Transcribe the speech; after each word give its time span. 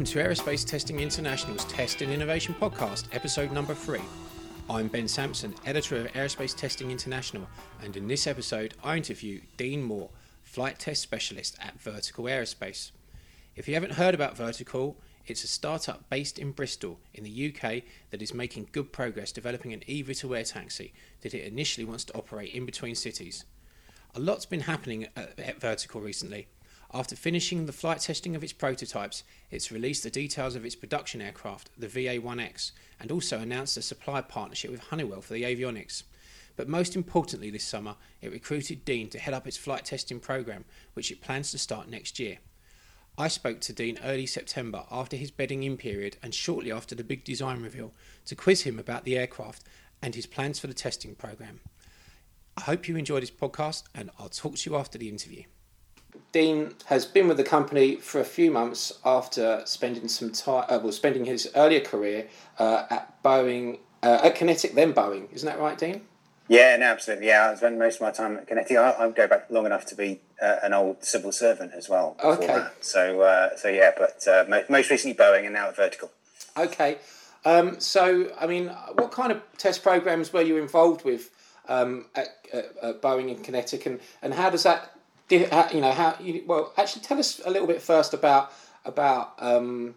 Welcome 0.00 0.14
to 0.14 0.28
Aerospace 0.28 0.66
Testing 0.66 0.98
International's 0.98 1.66
Test 1.66 2.00
and 2.00 2.10
Innovation 2.10 2.54
Podcast, 2.58 3.14
episode 3.14 3.52
number 3.52 3.74
three. 3.74 4.00
I'm 4.70 4.88
Ben 4.88 5.06
Sampson, 5.06 5.54
editor 5.66 5.98
of 5.98 6.06
Aerospace 6.14 6.56
Testing 6.56 6.90
International, 6.90 7.46
and 7.82 7.94
in 7.94 8.08
this 8.08 8.26
episode, 8.26 8.72
I 8.82 8.96
interview 8.96 9.42
Dean 9.58 9.82
Moore, 9.82 10.08
flight 10.42 10.78
test 10.78 11.02
specialist 11.02 11.58
at 11.60 11.78
Vertical 11.78 12.24
Aerospace. 12.24 12.92
If 13.54 13.68
you 13.68 13.74
haven't 13.74 13.92
heard 13.92 14.14
about 14.14 14.38
Vertical, 14.38 14.96
it's 15.26 15.44
a 15.44 15.48
startup 15.48 16.08
based 16.08 16.38
in 16.38 16.52
Bristol 16.52 16.98
in 17.12 17.22
the 17.22 17.52
UK 17.54 17.82
that 18.08 18.22
is 18.22 18.32
making 18.32 18.70
good 18.72 18.94
progress 18.94 19.32
developing 19.32 19.74
an 19.74 19.80
eVTOL 19.80 20.34
air 20.34 20.44
taxi 20.44 20.94
that 21.20 21.34
it 21.34 21.46
initially 21.46 21.84
wants 21.84 22.04
to 22.04 22.16
operate 22.16 22.54
in 22.54 22.64
between 22.64 22.94
cities. 22.94 23.44
A 24.14 24.18
lot's 24.18 24.46
been 24.46 24.60
happening 24.60 25.08
at 25.14 25.60
Vertical 25.60 26.00
recently. 26.00 26.48
After 26.92 27.14
finishing 27.14 27.66
the 27.66 27.72
flight 27.72 28.00
testing 28.00 28.34
of 28.34 28.42
its 28.42 28.52
prototypes, 28.52 29.22
it's 29.48 29.70
released 29.70 30.02
the 30.02 30.10
details 30.10 30.56
of 30.56 30.64
its 30.64 30.74
production 30.74 31.20
aircraft, 31.20 31.70
the 31.78 31.86
VA-1X, 31.86 32.72
and 32.98 33.12
also 33.12 33.38
announced 33.38 33.76
a 33.76 33.82
supply 33.82 34.20
partnership 34.20 34.72
with 34.72 34.80
Honeywell 34.80 35.20
for 35.20 35.34
the 35.34 35.44
avionics. 35.44 36.02
But 36.56 36.68
most 36.68 36.96
importantly 36.96 37.48
this 37.48 37.62
summer, 37.62 37.94
it 38.20 38.32
recruited 38.32 38.84
Dean 38.84 39.08
to 39.10 39.20
head 39.20 39.34
up 39.34 39.46
its 39.46 39.56
flight 39.56 39.84
testing 39.84 40.18
program, 40.18 40.64
which 40.94 41.12
it 41.12 41.20
plans 41.20 41.52
to 41.52 41.58
start 41.58 41.88
next 41.88 42.18
year. 42.18 42.38
I 43.16 43.28
spoke 43.28 43.60
to 43.60 43.72
Dean 43.72 43.98
early 44.02 44.26
September 44.26 44.84
after 44.90 45.16
his 45.16 45.30
bedding 45.30 45.62
in 45.62 45.76
period 45.76 46.16
and 46.24 46.34
shortly 46.34 46.72
after 46.72 46.96
the 46.96 47.04
big 47.04 47.22
design 47.22 47.62
reveal 47.62 47.92
to 48.26 48.34
quiz 48.34 48.62
him 48.62 48.80
about 48.80 49.04
the 49.04 49.16
aircraft 49.16 49.62
and 50.02 50.16
his 50.16 50.26
plans 50.26 50.58
for 50.58 50.66
the 50.66 50.74
testing 50.74 51.14
program. 51.14 51.60
I 52.56 52.62
hope 52.62 52.88
you 52.88 52.96
enjoyed 52.96 53.22
this 53.22 53.30
podcast 53.30 53.84
and 53.94 54.10
I'll 54.18 54.28
talk 54.28 54.56
to 54.56 54.70
you 54.70 54.76
after 54.76 54.98
the 54.98 55.08
interview. 55.08 55.44
Dean 56.32 56.74
has 56.86 57.06
been 57.06 57.28
with 57.28 57.36
the 57.36 57.44
company 57.44 57.96
for 57.96 58.20
a 58.20 58.24
few 58.24 58.50
months 58.50 58.98
after 59.04 59.62
spending 59.64 60.08
some 60.08 60.30
time, 60.30 60.64
uh, 60.68 60.78
well, 60.82 60.92
spending 60.92 61.24
his 61.24 61.50
earlier 61.56 61.80
career 61.80 62.28
uh, 62.58 62.86
at 62.90 63.22
Boeing, 63.22 63.78
uh, 64.02 64.20
at 64.22 64.36
QinetiQ, 64.36 64.74
then 64.74 64.92
Boeing. 64.92 65.32
Isn't 65.32 65.46
that 65.46 65.58
right, 65.58 65.76
Dean? 65.76 66.02
Yeah, 66.48 66.76
no, 66.76 66.86
absolutely. 66.86 67.28
Yeah, 67.28 67.50
I 67.50 67.54
spent 67.54 67.78
most 67.78 67.96
of 67.96 68.00
my 68.02 68.10
time 68.10 68.36
at 68.36 68.48
QinetiQ. 68.48 68.76
I, 68.76 69.04
I 69.04 69.10
go 69.10 69.28
back 69.28 69.50
long 69.50 69.66
enough 69.66 69.86
to 69.86 69.94
be 69.94 70.20
uh, 70.42 70.56
an 70.62 70.72
old 70.72 71.04
civil 71.04 71.32
servant 71.32 71.72
as 71.74 71.88
well. 71.88 72.16
Okay. 72.22 72.66
So, 72.80 73.20
uh, 73.20 73.56
so 73.56 73.68
yeah, 73.68 73.92
but 73.96 74.26
uh, 74.26 74.62
most 74.68 74.90
recently 74.90 75.16
Boeing 75.16 75.44
and 75.44 75.54
now 75.54 75.68
at 75.68 75.76
Vertical. 75.76 76.10
Okay. 76.56 76.98
Um, 77.44 77.80
so, 77.80 78.32
I 78.38 78.46
mean, 78.46 78.68
what 78.94 79.12
kind 79.12 79.32
of 79.32 79.42
test 79.58 79.82
programs 79.82 80.32
were 80.32 80.42
you 80.42 80.56
involved 80.56 81.04
with 81.04 81.30
um, 81.68 82.06
at, 82.14 82.28
at, 82.52 83.00
Boeing 83.00 83.34
and 83.34 83.44
QinetiQ, 83.44 83.86
and, 83.86 84.00
and 84.20 84.34
how 84.34 84.50
does 84.50 84.64
that 84.64 84.92
you 85.30 85.80
know 85.80 85.92
how 85.92 86.16
you, 86.20 86.42
well 86.46 86.72
actually 86.76 87.02
tell 87.02 87.18
us 87.18 87.40
a 87.44 87.50
little 87.50 87.66
bit 87.66 87.80
first 87.80 88.14
about 88.14 88.52
about 88.84 89.34
um, 89.38 89.94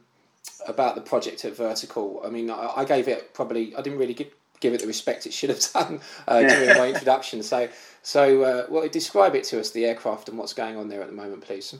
about 0.68 0.96
the 0.96 1.02
project 1.02 1.46
at 1.46 1.56
Vertical. 1.56 2.22
I 2.26 2.30
mean, 2.30 2.50
I, 2.50 2.72
I, 2.78 2.86
gave 2.86 3.08
it 3.08 3.34
probably 3.34 3.76
I 3.76 3.82
didn't 3.82 4.00
really 4.00 4.14
give, 4.14 4.34
give 4.60 4.74
it 4.74 4.82
the 4.82 4.88
respect 4.88 5.26
it 5.26 5.34
should 5.34 5.50
have 5.50 5.62
done 5.74 6.02
uh, 6.28 6.40
during 6.42 6.78
my 6.78 6.90
introduction. 6.90 7.44
So 7.44 7.70
so 8.02 8.44
uh, 8.44 8.66
well, 8.70 8.88
describe 8.90 9.36
it 9.36 9.44
to 9.46 9.60
us 9.60 9.72
the 9.72 9.86
aircraft 9.86 10.30
and 10.30 10.38
what's 10.38 10.54
going 10.54 10.78
on 10.78 10.90
there 10.90 11.02
at 11.02 11.08
the 11.08 11.14
moment, 11.14 11.42
please. 11.42 11.76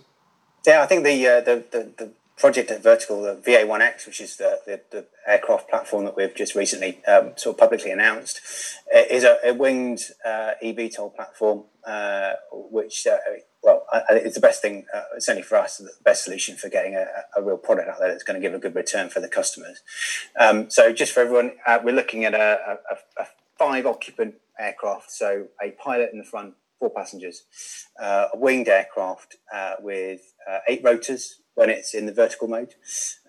Yeah, 0.66 0.82
I 0.82 0.86
think 0.86 1.04
the 1.04 1.28
uh, 1.28 1.42
the, 1.42 1.64
the, 1.72 1.92
the 1.98 2.12
project 2.44 2.72
at 2.72 2.84
Vertical, 2.84 3.22
the 3.22 3.36
VA1X, 3.38 4.06
which 4.06 4.20
is 4.20 4.36
the, 4.36 4.60
the, 4.66 4.82
the 4.92 5.06
aircraft 5.26 5.70
platform 5.70 6.04
that 6.04 6.18
we've 6.18 6.36
just 6.36 6.56
recently 6.56 7.02
um, 7.06 7.32
sort 7.38 7.56
of 7.56 7.58
publicly 7.58 7.90
announced, 7.90 8.42
uh, 8.94 9.00
is 9.10 9.24
a, 9.24 9.38
a 9.46 9.54
winged 9.54 10.02
uh, 10.26 10.52
eVTOL 10.62 11.16
platform, 11.16 11.64
uh, 11.88 12.34
which, 12.52 13.08
uh, 13.08 13.16
well, 13.64 13.86
I, 13.94 14.02
it's 14.10 14.36
the 14.36 14.42
best 14.42 14.62
thing, 14.62 14.86
uh, 14.94 15.04
certainly 15.20 15.42
for 15.42 15.56
us, 15.56 15.78
the 15.78 15.90
best 16.04 16.26
solution 16.26 16.58
for 16.58 16.68
getting 16.68 16.96
a, 16.96 17.06
a, 17.38 17.42
real 17.42 17.56
product 17.56 17.88
out 17.88 18.00
there 18.00 18.10
that's 18.10 18.26
going 18.26 18.36
to 18.42 18.46
give 18.46 18.54
a 18.54 18.60
good 18.60 18.76
return 18.76 19.08
for 19.08 19.22
the 19.22 19.30
customers. 19.30 19.80
Um, 20.38 20.70
so, 20.70 20.92
just 20.92 21.14
for 21.14 21.22
everyone, 21.22 21.54
uh, 21.66 21.80
we're 21.82 21.96
looking 21.96 22.26
at 22.26 22.34
a, 22.34 22.78
a 23.22 23.26
five 23.58 23.86
occupant 23.86 24.36
aircraft, 24.60 25.12
so 25.12 25.48
a 25.64 25.72
pilot 25.72 26.10
in 26.12 26.18
the 26.18 26.26
front, 26.26 26.56
four 26.78 26.90
passengers, 26.90 27.46
a 27.98 28.32
winged 28.34 28.68
aircraft 28.68 29.38
with 29.80 30.34
eight 30.68 30.82
rotors 30.84 31.40
when 31.56 31.70
it's 31.70 31.94
in 31.94 32.06
the 32.06 32.12
vertical 32.12 32.48
mode, 32.48 32.74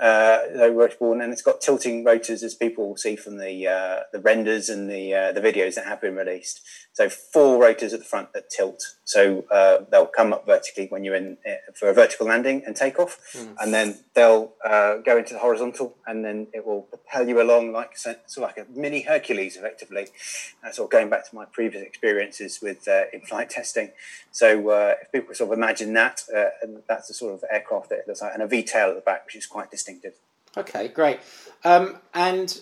uh, 0.00 0.38
vertical, 0.54 1.12
and 1.12 1.32
it's 1.32 1.42
got 1.42 1.60
tilting 1.60 2.04
rotors, 2.04 2.42
as 2.42 2.54
people 2.54 2.88
will 2.88 2.96
see 2.96 3.16
from 3.16 3.38
the 3.38 3.66
uh, 3.66 4.00
the 4.12 4.20
renders 4.20 4.68
and 4.68 4.90
the 4.90 5.14
uh, 5.14 5.32
the 5.32 5.40
videos 5.40 5.74
that 5.74 5.84
have 5.86 6.00
been 6.00 6.16
released. 6.16 6.60
So 6.94 7.08
four 7.08 7.60
rotors 7.60 7.92
at 7.92 7.98
the 7.98 8.04
front 8.04 8.32
that 8.34 8.48
tilt, 8.48 8.82
so 9.04 9.44
uh, 9.50 9.84
they'll 9.90 10.06
come 10.06 10.32
up 10.32 10.46
vertically 10.46 10.86
when 10.86 11.04
you're 11.04 11.16
in 11.16 11.36
uh, 11.46 11.72
for 11.74 11.88
a 11.88 11.92
vertical 11.92 12.26
landing 12.26 12.62
and 12.64 12.76
takeoff, 12.76 13.18
mm. 13.32 13.54
and 13.60 13.74
then 13.74 13.98
they'll 14.14 14.52
uh, 14.64 14.98
go 14.98 15.18
into 15.18 15.34
the 15.34 15.40
horizontal, 15.40 15.96
and 16.06 16.24
then 16.24 16.46
it 16.52 16.64
will 16.64 16.82
propel 16.82 17.28
you 17.28 17.42
along 17.42 17.72
like 17.72 17.96
sort 17.98 18.18
of 18.36 18.42
like 18.42 18.56
a 18.56 18.66
mini 18.74 19.02
Hercules, 19.02 19.56
effectively. 19.56 20.06
Uh, 20.64 20.70
sort 20.70 20.86
of 20.86 20.92
going 20.92 21.10
back 21.10 21.28
to 21.28 21.34
my 21.34 21.44
previous 21.46 21.82
experiences 21.82 22.60
with 22.62 22.86
uh, 22.88 23.02
in 23.12 23.20
flight 23.22 23.50
testing. 23.50 23.90
So 24.30 24.70
uh, 24.70 24.94
if 25.02 25.12
people 25.12 25.34
sort 25.34 25.52
of 25.52 25.58
imagine 25.58 25.92
that, 25.94 26.22
and 26.62 26.82
that's 27.04 27.08
the 27.08 27.14
sort 27.14 27.34
of 27.34 27.44
aircraft 27.50 27.90
that 27.90 27.98
it 27.98 28.08
looks 28.08 28.22
like, 28.22 28.32
and 28.32 28.42
a 28.42 28.46
V 28.46 28.62
tail 28.62 28.88
at 28.88 28.94
the 28.94 29.00
back, 29.00 29.26
which 29.26 29.36
is 29.36 29.46
quite 29.46 29.70
distinctive. 29.70 30.14
Okay, 30.56 30.88
great, 30.88 31.20
um, 31.64 31.98
and. 32.14 32.60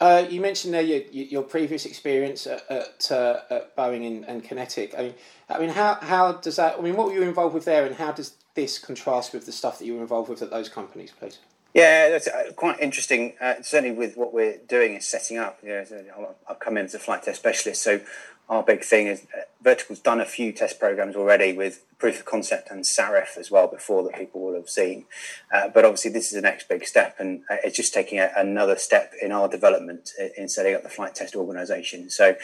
Uh, 0.00 0.26
you 0.28 0.40
mentioned 0.40 0.74
there 0.74 0.82
your, 0.82 1.00
your 1.12 1.42
previous 1.42 1.86
experience 1.86 2.48
at, 2.48 2.68
at, 2.68 3.12
uh, 3.12 3.38
at 3.48 3.76
Boeing 3.76 4.04
and, 4.04 4.24
and 4.24 4.44
QinetiQ. 4.44 4.98
I 4.98 5.02
mean, 5.02 5.14
I 5.48 5.58
mean, 5.60 5.68
how, 5.70 5.94
how 5.94 6.32
does 6.32 6.56
that? 6.56 6.78
I 6.78 6.80
mean, 6.82 6.96
what 6.96 7.06
were 7.06 7.14
you 7.14 7.22
involved 7.22 7.54
with 7.54 7.64
there, 7.64 7.86
and 7.86 7.94
how 7.94 8.10
does 8.10 8.34
this 8.54 8.76
contrast 8.78 9.32
with 9.32 9.46
the 9.46 9.52
stuff 9.52 9.78
that 9.78 9.86
you 9.86 9.94
were 9.94 10.02
involved 10.02 10.28
with 10.28 10.42
at 10.42 10.50
those 10.50 10.68
companies, 10.68 11.12
please? 11.18 11.38
Yeah, 11.74 12.10
that's 12.10 12.28
uh, 12.28 12.52
quite 12.56 12.80
interesting. 12.80 13.34
Uh, 13.40 13.54
certainly, 13.62 13.96
with 13.96 14.16
what 14.16 14.34
we're 14.34 14.58
doing 14.68 14.94
is 14.94 15.06
setting 15.06 15.38
up. 15.38 15.58
You 15.62 15.70
know, 15.70 16.34
I've 16.48 16.60
come 16.60 16.76
in 16.76 16.84
as 16.86 16.94
a 16.94 16.98
flight 16.98 17.22
test 17.22 17.40
specialist, 17.40 17.82
so 17.82 18.00
our 18.48 18.62
big 18.62 18.84
thing 18.84 19.06
is 19.06 19.26
uh, 19.36 19.42
Vertical's 19.62 20.00
done 20.00 20.20
a 20.20 20.26
few 20.26 20.52
test 20.52 20.78
programs 20.78 21.16
already 21.16 21.52
with 21.54 21.84
proof 21.98 22.18
of 22.18 22.24
concept 22.26 22.70
and 22.70 22.86
Seraph 22.86 23.38
as 23.38 23.50
well 23.50 23.66
before 23.66 24.02
that 24.02 24.14
people 24.14 24.42
will 24.42 24.54
have 24.54 24.68
seen. 24.68 25.06
Uh, 25.52 25.68
but 25.68 25.84
obviously, 25.84 26.10
this 26.10 26.26
is 26.26 26.32
the 26.32 26.42
next 26.42 26.68
big 26.68 26.84
step, 26.84 27.16
and 27.18 27.42
uh, 27.50 27.56
it's 27.64 27.76
just 27.76 27.94
taking 27.94 28.18
a, 28.18 28.30
another 28.36 28.76
step 28.76 29.12
in 29.22 29.32
our 29.32 29.48
development 29.48 30.10
in 30.36 30.48
setting 30.48 30.74
up 30.74 30.82
the 30.82 30.90
flight 30.90 31.14
test 31.14 31.34
organization. 31.34 32.10
So, 32.10 32.36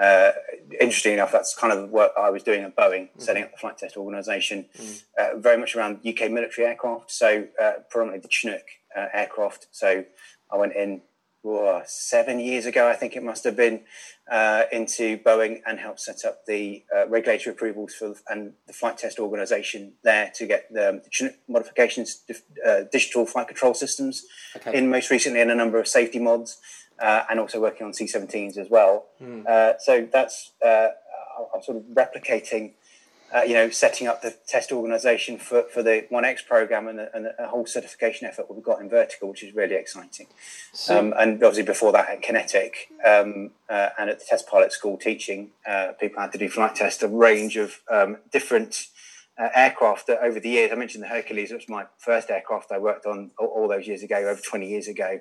uh, 0.00 0.30
interesting 0.80 1.14
enough, 1.14 1.32
that's 1.32 1.56
kind 1.56 1.72
of 1.72 1.80
the 1.80 1.86
work 1.86 2.12
I 2.16 2.30
was 2.30 2.44
doing 2.44 2.62
at 2.62 2.76
Boeing, 2.76 3.08
mm-hmm. 3.08 3.20
setting 3.20 3.42
up 3.42 3.50
the 3.50 3.58
flight 3.58 3.78
test 3.78 3.96
organization, 3.96 4.66
mm-hmm. 4.78 5.40
very 5.40 5.58
much 5.58 5.74
around 5.74 6.06
UK 6.06 6.30
military 6.30 6.68
aircraft. 6.68 7.10
So, 7.10 7.48
uh, 7.60 7.72
predominantly 7.90 8.20
the 8.20 8.28
Chinook 8.30 8.66
aircraft. 8.94 9.66
So, 9.72 10.04
I 10.50 10.56
went 10.56 10.76
in 10.76 11.02
oh, 11.44 11.82
seven 11.86 12.40
years 12.40 12.66
ago, 12.66 12.88
I 12.88 12.94
think 12.94 13.16
it 13.16 13.22
must 13.22 13.44
have 13.44 13.56
been, 13.56 13.82
uh, 14.30 14.64
into 14.70 15.18
Boeing 15.18 15.60
and 15.66 15.78
helped 15.78 16.00
set 16.00 16.24
up 16.24 16.44
the 16.46 16.84
uh, 16.94 17.08
regulatory 17.08 17.54
approvals 17.54 17.94
for 17.94 18.14
and 18.28 18.52
the 18.66 18.72
flight 18.72 18.98
test 18.98 19.18
organization 19.18 19.94
there 20.04 20.30
to 20.34 20.46
get 20.46 20.72
the, 20.72 21.02
the 21.18 21.34
modifications, 21.48 22.22
uh, 22.66 22.80
digital 22.92 23.24
flight 23.24 23.48
control 23.48 23.74
systems, 23.74 24.24
okay. 24.56 24.76
in 24.76 24.90
most 24.90 25.10
recently 25.10 25.40
in 25.40 25.50
a 25.50 25.54
number 25.54 25.78
of 25.78 25.88
safety 25.88 26.18
mods, 26.18 26.58
uh, 26.98 27.22
and 27.30 27.40
also 27.40 27.60
working 27.60 27.86
on 27.86 27.94
C-17s 27.94 28.58
as 28.58 28.68
well. 28.68 29.06
Mm. 29.22 29.80
so 29.80 30.08
that's 30.12 30.52
uh, 30.64 30.88
I'm 31.54 31.62
sort 31.62 31.78
of 31.78 31.84
replicating 31.84 32.72
uh, 33.34 33.42
you 33.42 33.52
know, 33.52 33.68
setting 33.68 34.06
up 34.06 34.22
the 34.22 34.34
test 34.46 34.72
organization 34.72 35.38
for, 35.38 35.62
for 35.64 35.82
the 35.82 36.06
1X 36.10 36.46
program 36.46 36.88
and 36.88 37.00
a, 37.00 37.14
and 37.14 37.28
a 37.38 37.46
whole 37.48 37.66
certification 37.66 38.26
effort 38.26 38.46
we've 38.50 38.62
got 38.62 38.80
in 38.80 38.88
Vertical, 38.88 39.28
which 39.28 39.42
is 39.42 39.54
really 39.54 39.74
exciting. 39.74 40.26
So, 40.72 40.98
um, 40.98 41.14
and 41.18 41.34
obviously 41.34 41.64
before 41.64 41.92
that 41.92 42.08
at 42.08 42.22
QinetiQ 42.22 42.72
um, 43.04 43.50
uh, 43.68 43.90
and 43.98 44.08
at 44.08 44.18
the 44.18 44.24
test 44.24 44.48
pilot 44.48 44.72
school 44.72 44.96
teaching, 44.96 45.50
uh, 45.68 45.92
people 46.00 46.20
had 46.20 46.32
to 46.32 46.38
do 46.38 46.48
flight 46.48 46.74
test, 46.74 47.02
a 47.02 47.08
range 47.08 47.56
of 47.56 47.80
um, 47.90 48.16
different 48.32 48.86
uh, 49.38 49.48
aircraft 49.54 50.08
over 50.08 50.40
the 50.40 50.48
years. 50.48 50.72
I 50.72 50.76
mentioned 50.76 51.04
the 51.04 51.08
Hercules, 51.08 51.50
which 51.50 51.64
was 51.64 51.68
my 51.68 51.84
first 51.98 52.30
aircraft 52.30 52.72
I 52.72 52.78
worked 52.78 53.04
on 53.04 53.30
all, 53.38 53.48
all 53.48 53.68
those 53.68 53.86
years 53.86 54.02
ago, 54.02 54.16
over 54.16 54.40
20 54.40 54.68
years 54.68 54.88
ago. 54.88 55.20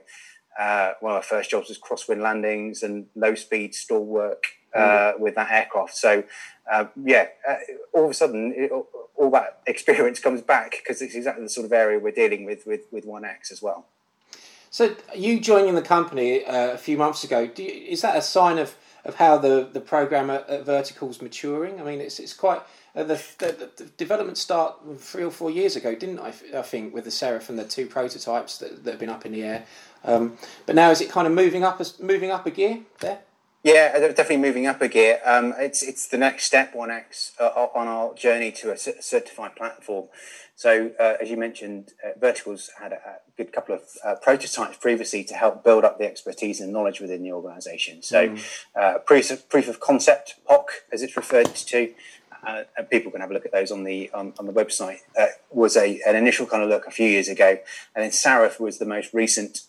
Uh, 0.57 0.94
one 1.01 1.13
of 1.13 1.18
my 1.18 1.21
first 1.21 1.51
jobs 1.51 1.69
was 1.69 1.77
crosswind 1.77 2.21
landings 2.21 2.81
and 2.81 3.07
low 3.15 3.36
speed 3.36 3.75
stall 3.75 4.03
work 4.03 4.45
uh, 4.77 5.13
mm. 5.13 5.19
with 5.19 5.35
that 5.35 5.51
aircraft. 5.51 5.95
So, 5.95 6.24
uh, 6.71 6.85
yeah, 7.03 7.27
uh, 7.47 7.56
all 7.94 8.06
of 8.06 8.12
a 8.12 8.13
sudden, 8.13 8.53
it, 8.56 8.71
all 8.71 9.31
that 9.31 9.62
experience 9.68 10.19
comes 10.19 10.41
back 10.41 10.71
because 10.71 11.01
it's 11.01 11.15
exactly 11.15 11.44
the 11.44 11.50
sort 11.50 11.65
of 11.65 11.74
area 11.74 12.00
we're 12.00 12.12
dealing 12.12 12.45
with 12.45 12.65
with, 12.65 12.81
with 12.91 13.06
1X 13.06 13.51
as 13.51 13.62
well. 13.62 13.85
So, 14.69 14.95
you 15.15 15.39
joining 15.39 15.75
the 15.75 15.81
company 15.81 16.45
uh, 16.45 16.71
a 16.71 16.77
few 16.77 16.97
months 16.97 17.24
ago, 17.24 17.50
you, 17.56 17.65
is 17.65 18.01
that 18.01 18.15
a 18.15 18.21
sign 18.21 18.57
of, 18.57 18.75
of 19.06 19.15
how 19.15 19.38
the, 19.38 19.69
the 19.71 19.79
program 19.79 20.29
at, 20.29 20.47
at 20.50 20.65
Vertical's 20.65 21.21
maturing? 21.21 21.79
I 21.79 21.83
mean, 21.83 22.01
it's, 22.01 22.19
it's 22.19 22.33
quite. 22.33 22.62
Uh, 22.95 23.03
the, 23.03 23.24
the, 23.38 23.69
the, 23.77 23.83
development 23.97 24.39
start 24.39 24.75
three 24.97 25.24
or 25.24 25.29
four 25.29 25.51
years 25.51 25.75
ago, 25.75 25.94
didn't 25.94 26.19
I? 26.19 26.33
I 26.56 26.63
think 26.63 26.95
with 26.95 27.03
the 27.06 27.12
Seraph 27.12 27.47
and 27.47 27.57
the 27.57 27.63
two 27.63 27.85
prototypes 27.85 28.57
that, 28.57 28.83
that 28.83 28.91
have 28.91 29.00
been 29.00 29.09
up 29.09 29.24
in 29.24 29.33
the 29.33 29.44
air. 29.44 29.65
Um, 30.03 30.38
but 30.65 30.75
now 30.75 30.89
is 30.89 31.00
it 31.00 31.09
kind 31.09 31.27
of 31.27 31.33
moving 31.33 31.63
up 31.63 31.79
moving 32.00 32.31
up 32.31 32.45
a 32.47 32.51
gear 32.51 32.79
there? 33.00 33.19
Yeah, 33.67 33.99
definitely 33.99 34.37
moving 34.37 34.65
up 34.65 34.81
a 34.81 34.87
gear. 34.87 35.19
Um, 35.25 35.53
it's 35.57 35.83
it's 35.83 36.07
the 36.07 36.17
next 36.17 36.45
step, 36.45 36.73
One 36.73 36.89
X, 36.89 37.33
uh, 37.37 37.47
on 37.75 37.89
our 37.89 38.13
journey 38.13 38.49
to 38.53 38.71
a 38.71 38.77
certified 38.77 39.57
platform. 39.57 40.07
So, 40.55 40.91
uh, 40.97 41.15
as 41.19 41.29
you 41.29 41.35
mentioned, 41.35 41.91
uh, 42.01 42.17
Verticals 42.17 42.69
had 42.79 42.93
a, 42.93 42.95
a, 42.95 43.15
good 43.35 43.51
couple 43.51 43.75
of 43.75 43.81
uh, 44.05 44.15
prototypes 44.21 44.77
previously 44.77 45.25
to 45.25 45.33
help 45.33 45.65
build 45.65 45.83
up 45.83 45.99
the 45.99 46.05
expertise 46.05 46.61
and 46.61 46.71
knowledge 46.71 47.01
within 47.01 47.23
the 47.23 47.33
organisation. 47.33 48.01
So, 48.01 48.29
mm. 48.29 48.63
Uh, 48.73 48.99
proof 48.99 49.31
of 49.31 49.49
proof 49.49 49.67
of 49.67 49.81
concept 49.81 50.35
(POC), 50.49 50.67
as 50.93 51.01
it's 51.01 51.17
referred 51.17 51.53
to, 51.53 51.93
uh, 52.47 52.63
and 52.77 52.89
people 52.89 53.11
can 53.11 53.19
have 53.19 53.31
a 53.31 53.33
look 53.33 53.45
at 53.45 53.51
those 53.51 53.69
on 53.69 53.83
the 53.83 54.09
on, 54.13 54.31
on 54.39 54.45
the 54.45 54.53
website. 54.53 54.99
Uh, 55.19 55.25
was 55.51 55.75
a 55.75 55.99
an 56.07 56.15
initial 56.15 56.45
kind 56.45 56.63
of 56.63 56.69
look 56.69 56.87
a 56.87 56.91
few 56.91 57.09
years 57.09 57.27
ago, 57.27 57.57
and 57.93 58.05
then 58.05 58.13
Seraph 58.13 58.61
was 58.61 58.79
the 58.79 58.85
most 58.85 59.13
recent 59.13 59.63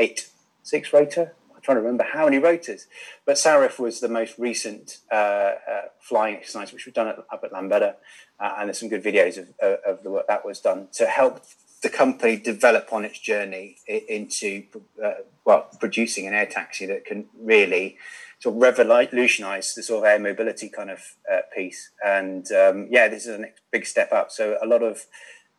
eight 0.00 0.30
six 0.62 0.94
rotor 0.94 1.34
I'm 1.60 1.64
trying 1.64 1.76
to 1.76 1.82
remember 1.82 2.04
how 2.04 2.24
many 2.24 2.38
rotors, 2.38 2.86
but 3.26 3.36
Seraph 3.36 3.78
was 3.78 4.00
the 4.00 4.08
most 4.08 4.38
recent 4.38 4.96
uh, 5.12 5.14
uh, 5.14 5.52
flying 6.00 6.36
exercise 6.36 6.72
which 6.72 6.86
was 6.86 6.94
done 6.94 7.06
at, 7.06 7.18
up 7.18 7.44
at 7.44 7.52
Llanbedr, 7.52 7.96
uh, 8.40 8.54
and 8.56 8.68
there's 8.68 8.80
some 8.80 8.88
good 8.88 9.04
videos 9.04 9.36
of, 9.36 9.48
of, 9.86 10.02
the 10.02 10.10
work 10.10 10.26
that 10.26 10.42
was 10.42 10.58
done 10.58 10.88
to 10.92 11.04
help 11.04 11.42
the 11.82 11.90
company 11.90 12.38
develop 12.38 12.94
on 12.94 13.04
its 13.04 13.18
journey 13.18 13.76
into 13.86 14.62
uh, 15.04 15.12
well 15.44 15.68
producing 15.78 16.26
an 16.26 16.32
air 16.32 16.46
taxi 16.46 16.86
that 16.86 17.04
can 17.04 17.26
really 17.38 17.98
sort 18.38 18.56
of 18.56 18.62
revolutionise 18.62 19.74
the 19.74 19.82
sort 19.82 19.98
of 19.98 20.10
air 20.10 20.18
mobility 20.18 20.70
kind 20.70 20.90
of 20.90 21.00
uh, 21.30 21.40
piece. 21.54 21.90
And 22.02 22.50
um, 22.52 22.88
yeah, 22.90 23.08
this 23.08 23.26
is 23.26 23.38
a 23.38 23.44
big 23.70 23.84
step 23.84 24.12
up. 24.12 24.30
So 24.30 24.56
a 24.62 24.66
lot 24.66 24.82
of 24.82 25.04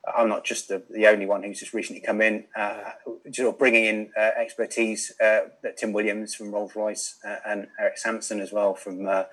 I'm 0.07 0.30
not 0.30 0.44
just 0.44 0.68
the, 0.68 0.81
the 0.89 1.07
only 1.07 1.27
one 1.27 1.44
who's 1.44 1.59
just 1.59 1.74
recently 1.74 2.01
come 2.01 2.21
in, 2.21 2.45
uh, 2.56 2.92
sort 3.31 3.53
of 3.53 3.59
bringing 3.59 3.86
in 3.86 4.12
uh, 4.18 4.31
expertise 4.36 5.13
uh, 5.21 5.42
that 5.62 5.77
Tim 5.77 5.94
Williams 5.94 6.33
from 6.33 6.51
Rolls 6.51 6.75
Royce 6.75 7.19
uh, 7.24 7.36
and 7.45 7.68
Eric 7.80 8.00
Sampson 8.00 8.39
as 8.39 8.51
well 8.51 8.74
from 8.74 9.07
uh, 9.07 9.25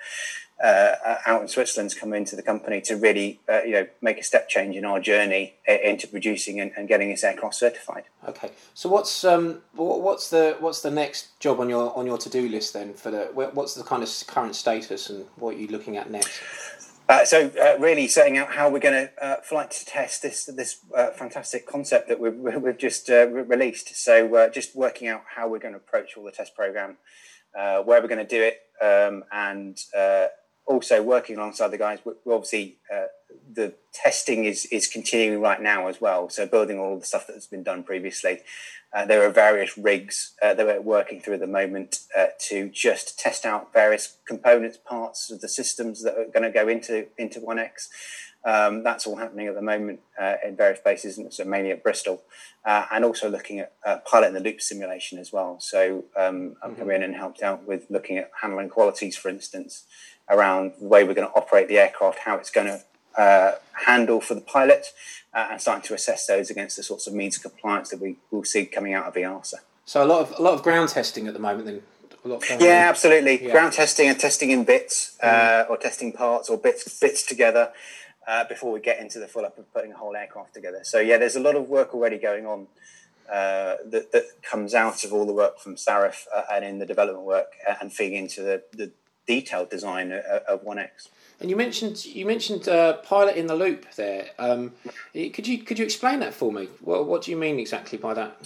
uh, 0.62 1.16
out 1.24 1.40
in 1.40 1.48
Switzerland's 1.48 1.94
come 1.94 2.12
into 2.12 2.36
the 2.36 2.42
company 2.42 2.82
to 2.82 2.96
really, 2.96 3.40
you 3.64 3.70
know, 3.70 3.86
make 4.02 4.18
a 4.18 4.22
step 4.22 4.48
change 4.48 4.76
in 4.76 4.84
our 4.84 5.00
journey 5.00 5.54
into 5.66 6.06
producing 6.06 6.60
and, 6.60 6.72
and 6.76 6.88
getting 6.88 7.08
this 7.08 7.24
aircraft 7.24 7.54
certified. 7.54 8.04
Okay, 8.28 8.50
so 8.74 8.88
what's 8.88 9.24
um, 9.24 9.62
what's 9.74 10.30
the 10.30 10.56
what's 10.58 10.82
the 10.82 10.90
next 10.90 11.38
job 11.38 11.60
on 11.60 11.70
your 11.70 11.96
on 11.96 12.06
your 12.06 12.18
to 12.18 12.28
do 12.28 12.48
list 12.48 12.74
then 12.74 12.92
for 12.92 13.10
the 13.10 13.30
what's 13.32 13.74
the 13.74 13.84
kind 13.84 14.02
of 14.02 14.10
current 14.26 14.56
status 14.56 15.08
and 15.08 15.24
what 15.36 15.54
are 15.54 15.58
you 15.58 15.68
looking 15.68 15.96
at 15.96 16.10
next? 16.10 16.40
Uh, 17.08 17.24
so 17.24 17.50
uh, 17.62 17.78
really 17.78 18.06
setting 18.06 18.36
out 18.36 18.52
how 18.52 18.68
we're 18.68 18.78
going 18.78 19.08
to 19.08 19.24
uh, 19.24 19.40
flight 19.40 19.70
to 19.70 19.86
test 19.86 20.20
this 20.20 20.44
this 20.44 20.80
uh, 20.94 21.10
fantastic 21.10 21.66
concept 21.66 22.06
that 22.06 22.20
we've, 22.20 22.34
we've 22.34 22.76
just 22.76 23.08
uh, 23.08 23.26
released. 23.28 23.96
So 23.96 24.50
just 24.52 24.76
working 24.76 25.08
out 25.08 25.22
how 25.36 25.48
we're 25.48 25.58
going 25.58 25.72
to 25.72 25.78
approach 25.78 26.16
all 26.16 26.24
the 26.24 26.32
test 26.32 26.54
program, 26.54 26.98
where 27.54 27.82
we're 27.86 28.08
going 28.08 28.26
to 28.26 28.26
do 28.26 28.42
it, 28.42 28.60
um, 28.84 29.24
and 29.32 29.78
also 30.66 31.02
working 31.02 31.36
alongside 31.36 31.68
the 31.68 31.78
guys. 31.78 32.00
We're 32.04 32.34
obviously 32.34 32.76
the 33.50 33.72
testing 33.94 34.44
is 34.44 34.66
is 34.66 34.86
continuing 34.86 35.40
right 35.40 35.62
now 35.62 35.88
as 35.88 36.02
well. 36.02 36.28
So 36.28 36.46
building 36.46 36.78
all 36.78 36.98
the 36.98 37.06
stuff 37.06 37.26
that 37.28 37.32
has 37.34 37.46
been 37.46 37.62
done 37.62 37.84
previously. 37.84 38.40
Uh, 38.92 39.04
there 39.04 39.22
are 39.26 39.30
various 39.30 39.76
rigs 39.76 40.32
uh, 40.42 40.54
that 40.54 40.66
we're 40.66 40.80
working 40.80 41.20
through 41.20 41.34
at 41.34 41.40
the 41.40 41.46
moment 41.46 42.00
uh, 42.16 42.26
to 42.38 42.70
just 42.70 43.18
test 43.18 43.44
out 43.44 43.72
various 43.72 44.16
components, 44.26 44.78
parts 44.78 45.30
of 45.30 45.40
the 45.40 45.48
systems 45.48 46.02
that 46.02 46.16
are 46.16 46.24
going 46.24 46.42
to 46.42 46.50
go 46.50 46.68
into 46.68 47.06
into 47.18 47.40
One 47.40 47.58
X. 47.58 47.90
Um, 48.44 48.82
that's 48.82 49.06
all 49.06 49.16
happening 49.16 49.46
at 49.46 49.54
the 49.54 49.62
moment 49.62 50.00
uh, 50.18 50.36
in 50.44 50.56
various 50.56 50.80
places, 50.80 51.18
and 51.18 51.32
so 51.32 51.44
mainly 51.44 51.70
at 51.70 51.82
Bristol, 51.82 52.22
uh, 52.64 52.86
and 52.90 53.04
also 53.04 53.28
looking 53.28 53.58
at 53.58 53.72
uh, 53.84 53.98
pilot 54.06 54.28
in 54.28 54.34
the 54.34 54.40
loop 54.40 54.60
simulation 54.62 55.18
as 55.18 55.32
well. 55.32 55.58
So 55.60 56.04
um, 56.16 56.56
I've 56.62 56.76
come 56.76 56.86
mm-hmm. 56.86 56.90
in 56.92 57.02
and 57.02 57.14
helped 57.14 57.42
out 57.42 57.66
with 57.66 57.86
looking 57.90 58.16
at 58.16 58.30
handling 58.40 58.70
qualities, 58.70 59.16
for 59.16 59.28
instance, 59.28 59.84
around 60.30 60.74
the 60.80 60.86
way 60.86 61.04
we're 61.04 61.14
going 61.14 61.28
to 61.28 61.34
operate 61.34 61.68
the 61.68 61.78
aircraft, 61.78 62.20
how 62.20 62.36
it's 62.36 62.50
going 62.50 62.68
to 62.68 62.82
uh, 63.18 63.52
handle 63.86 64.20
for 64.20 64.34
the 64.34 64.40
pilot, 64.40 64.86
uh, 65.34 65.48
and 65.50 65.60
starting 65.60 65.86
to 65.88 65.94
assess 65.94 66.26
those 66.26 66.50
against 66.50 66.76
the 66.76 66.82
sorts 66.82 67.06
of 67.06 67.12
means 67.12 67.36
of 67.36 67.42
compliance 67.42 67.90
that 67.90 68.00
we 68.00 68.16
will 68.30 68.44
see 68.44 68.64
coming 68.64 68.94
out 68.94 69.06
of 69.06 69.14
the 69.14 69.20
EASA. 69.20 69.54
So 69.84 70.04
a 70.04 70.06
lot 70.06 70.20
of 70.20 70.38
a 70.38 70.42
lot 70.42 70.54
of 70.54 70.62
ground 70.62 70.90
testing 70.90 71.26
at 71.26 71.34
the 71.34 71.40
moment, 71.40 71.66
then. 71.66 71.82
yeah, 72.60 72.86
absolutely. 72.88 73.44
Yeah. 73.44 73.52
Ground 73.52 73.72
testing 73.72 74.08
and 74.08 74.18
testing 74.18 74.50
in 74.50 74.64
bits, 74.64 75.16
uh, 75.22 75.64
mm. 75.64 75.70
or 75.70 75.76
testing 75.76 76.12
parts 76.12 76.48
or 76.48 76.58
bits 76.58 76.98
bits 76.98 77.22
together. 77.22 77.72
Uh, 78.26 78.44
before 78.46 78.70
we 78.70 78.78
get 78.78 79.00
into 79.00 79.18
the 79.18 79.26
full 79.26 79.46
up 79.46 79.56
of 79.56 79.72
putting 79.72 79.90
a 79.90 79.96
whole 79.96 80.14
aircraft 80.14 80.52
together. 80.52 80.80
So 80.82 81.00
yeah, 81.00 81.16
there's 81.16 81.34
a 81.34 81.40
lot 81.40 81.56
of 81.56 81.70
work 81.70 81.94
already 81.94 82.18
going 82.18 82.44
on 82.44 82.66
uh, 83.28 83.76
that, 83.86 84.12
that, 84.12 84.24
comes 84.42 84.74
out 84.74 85.04
of 85.04 85.12
all 85.12 85.26
the 85.26 85.32
work 85.32 85.58
from 85.58 85.76
Seraph 85.76 86.26
uh, 86.34 86.42
and 86.52 86.64
in 86.64 86.78
the 86.78 86.86
development 86.86 87.26
work 87.26 87.52
uh, 87.68 87.74
and 87.80 87.92
feeding 87.92 88.16
into 88.16 88.42
the, 88.42 88.62
the 88.72 88.90
detailed 89.28 89.70
design 89.70 90.10
of, 90.10 90.24
of 90.24 90.64
1X. 90.64 91.08
And 91.40 91.48
you 91.50 91.56
mentioned 91.56 92.04
you 92.04 92.26
mentioned 92.26 92.68
uh, 92.68 92.94
pilot 92.94 93.36
in 93.36 93.46
the 93.46 93.54
loop 93.54 93.86
there. 93.94 94.30
Um, 94.40 94.72
could 95.12 95.46
you 95.46 95.58
could 95.58 95.78
you 95.78 95.84
explain 95.84 96.18
that 96.20 96.34
for 96.34 96.50
me? 96.50 96.68
What 96.80 97.06
what 97.06 97.22
do 97.22 97.30
you 97.30 97.36
mean 97.36 97.60
exactly 97.60 97.96
by 97.96 98.14
that? 98.14 98.36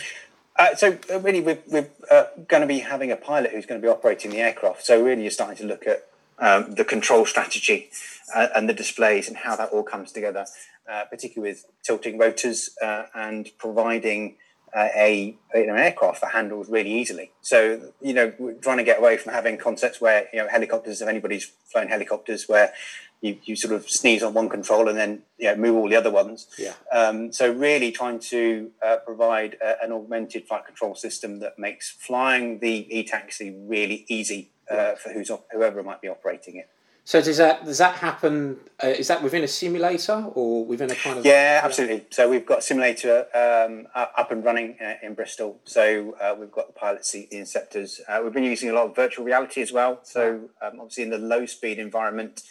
Uh, 0.58 0.74
so 0.74 0.98
uh, 1.10 1.18
really, 1.20 1.40
we're, 1.40 1.58
we're 1.68 1.88
uh, 2.10 2.24
going 2.46 2.60
to 2.60 2.66
be 2.66 2.80
having 2.80 3.10
a 3.10 3.16
pilot 3.16 3.52
who's 3.52 3.64
going 3.64 3.80
to 3.80 3.84
be 3.84 3.90
operating 3.90 4.30
the 4.30 4.36
aircraft. 4.36 4.84
So 4.84 5.02
really, 5.02 5.22
you're 5.22 5.30
starting 5.30 5.56
to 5.56 5.64
look 5.64 5.86
at 5.86 6.06
um, 6.38 6.74
the 6.74 6.84
control 6.84 7.24
strategy 7.24 7.88
uh, 8.34 8.48
and 8.54 8.68
the 8.68 8.74
displays 8.74 9.28
and 9.28 9.38
how 9.38 9.56
that 9.56 9.70
all 9.70 9.82
comes 9.82 10.12
together, 10.12 10.44
uh, 10.90 11.04
particularly 11.08 11.52
with 11.52 11.64
tilting 11.82 12.18
rotors 12.18 12.76
and 13.14 13.50
providing 13.56 14.36
uh, 14.74 14.88
a 14.96 15.36
you 15.54 15.66
know, 15.66 15.74
an 15.74 15.80
aircraft 15.80 16.20
that 16.22 16.32
handles 16.32 16.68
really 16.68 16.92
easily. 16.92 17.32
So 17.40 17.92
you 18.00 18.14
know, 18.14 18.32
we're 18.38 18.54
trying 18.54 18.78
to 18.78 18.84
get 18.84 18.98
away 18.98 19.16
from 19.16 19.32
having 19.32 19.58
concepts 19.58 20.00
where 20.00 20.28
you 20.32 20.40
know 20.40 20.48
helicopters. 20.48 21.02
If 21.02 21.08
anybody's 21.08 21.50
flown 21.66 21.88
helicopters, 21.88 22.48
where 22.48 22.72
you, 23.22 23.38
you 23.44 23.56
sort 23.56 23.72
of 23.72 23.88
sneeze 23.88 24.22
on 24.22 24.34
one 24.34 24.48
control 24.48 24.88
and 24.88 24.98
then 24.98 25.22
you 25.38 25.46
know, 25.46 25.56
move 25.56 25.76
all 25.76 25.88
the 25.88 25.96
other 25.96 26.10
ones. 26.10 26.48
Yeah. 26.58 26.74
Um, 26.92 27.32
so 27.32 27.50
really 27.50 27.92
trying 27.92 28.18
to 28.18 28.72
uh, 28.84 28.96
provide 29.06 29.56
a, 29.62 29.82
an 29.82 29.92
augmented 29.92 30.46
flight 30.46 30.66
control 30.66 30.94
system 30.94 31.38
that 31.38 31.58
makes 31.58 31.88
flying 31.88 32.58
the 32.58 32.86
e-taxi 32.98 33.54
really 33.56 34.04
easy 34.08 34.50
uh, 34.68 34.96
for 34.96 35.12
who's 35.12 35.30
whoever 35.52 35.82
might 35.82 36.02
be 36.02 36.08
operating 36.08 36.56
it. 36.56 36.68
So 37.04 37.20
does 37.20 37.36
that 37.38 37.64
does 37.64 37.78
that 37.78 37.96
happen? 37.96 38.58
Uh, 38.82 38.88
is 38.88 39.08
that 39.08 39.22
within 39.22 39.42
a 39.42 39.48
simulator 39.48 40.30
or 40.34 40.64
within 40.64 40.90
a 40.90 40.94
kind 40.94 41.18
of? 41.18 41.26
Yeah, 41.26 41.60
absolutely. 41.62 42.06
So 42.10 42.30
we've 42.30 42.46
got 42.46 42.60
a 42.60 42.62
simulator 42.62 43.26
um, 43.34 43.88
up 43.94 44.30
and 44.30 44.44
running 44.44 44.76
uh, 44.80 44.94
in 45.02 45.14
Bristol. 45.14 45.60
So 45.64 46.14
uh, 46.20 46.36
we've 46.38 46.52
got 46.52 46.68
the 46.68 46.72
pilot 46.74 47.04
seat, 47.04 47.30
the 47.30 47.38
inceptors. 47.38 47.98
Uh, 48.08 48.20
we've 48.22 48.32
been 48.32 48.44
using 48.44 48.70
a 48.70 48.72
lot 48.72 48.86
of 48.86 48.94
virtual 48.94 49.24
reality 49.24 49.62
as 49.62 49.72
well. 49.72 49.98
So 50.04 50.50
um, 50.62 50.78
obviously 50.78 51.02
in 51.02 51.10
the 51.10 51.18
low 51.18 51.44
speed 51.44 51.80
environment, 51.80 52.42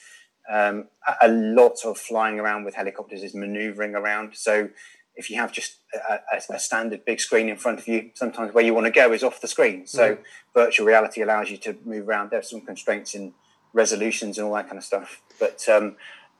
um, 0.52 0.88
a 1.22 1.30
lot 1.30 1.86
of 1.86 1.98
flying 1.98 2.38
around 2.38 2.66
with 2.66 2.76
helicopters 2.76 3.24
is 3.24 3.34
manoeuvring 3.34 3.96
around. 3.96 4.36
So 4.36 4.70
if 5.16 5.30
you 5.30 5.38
have 5.38 5.54
just 5.54 5.78
a, 6.10 6.20
a, 6.54 6.60
standard 6.60 7.06
big 7.06 7.20
screen 7.20 7.48
in 7.48 7.58
front 7.58 7.80
of 7.80 7.88
you, 7.88 8.12
sometimes 8.16 8.54
where 8.54 8.64
you 8.64 8.74
want 8.74 8.86
to 8.86 8.92
go 8.92 9.14
is 9.14 9.24
off 9.24 9.40
the 9.40 9.48
screen. 9.48 9.86
So 9.88 10.16
mm. 10.16 10.20
virtual 10.54 10.88
reality 10.88 11.22
allows 11.22 11.50
you 11.50 11.58
to 11.58 11.78
move 11.86 12.08
around. 12.08 12.32
There's 12.32 12.50
some 12.50 12.62
constraints 12.62 13.14
in 13.14 13.34
resolutions 13.74 14.38
and 14.38 14.48
all 14.48 14.54
that 14.56 14.68
kind 14.68 14.78
of 14.78 14.84
stuff. 14.84 15.22
But 15.40 15.68
um, 15.70 15.96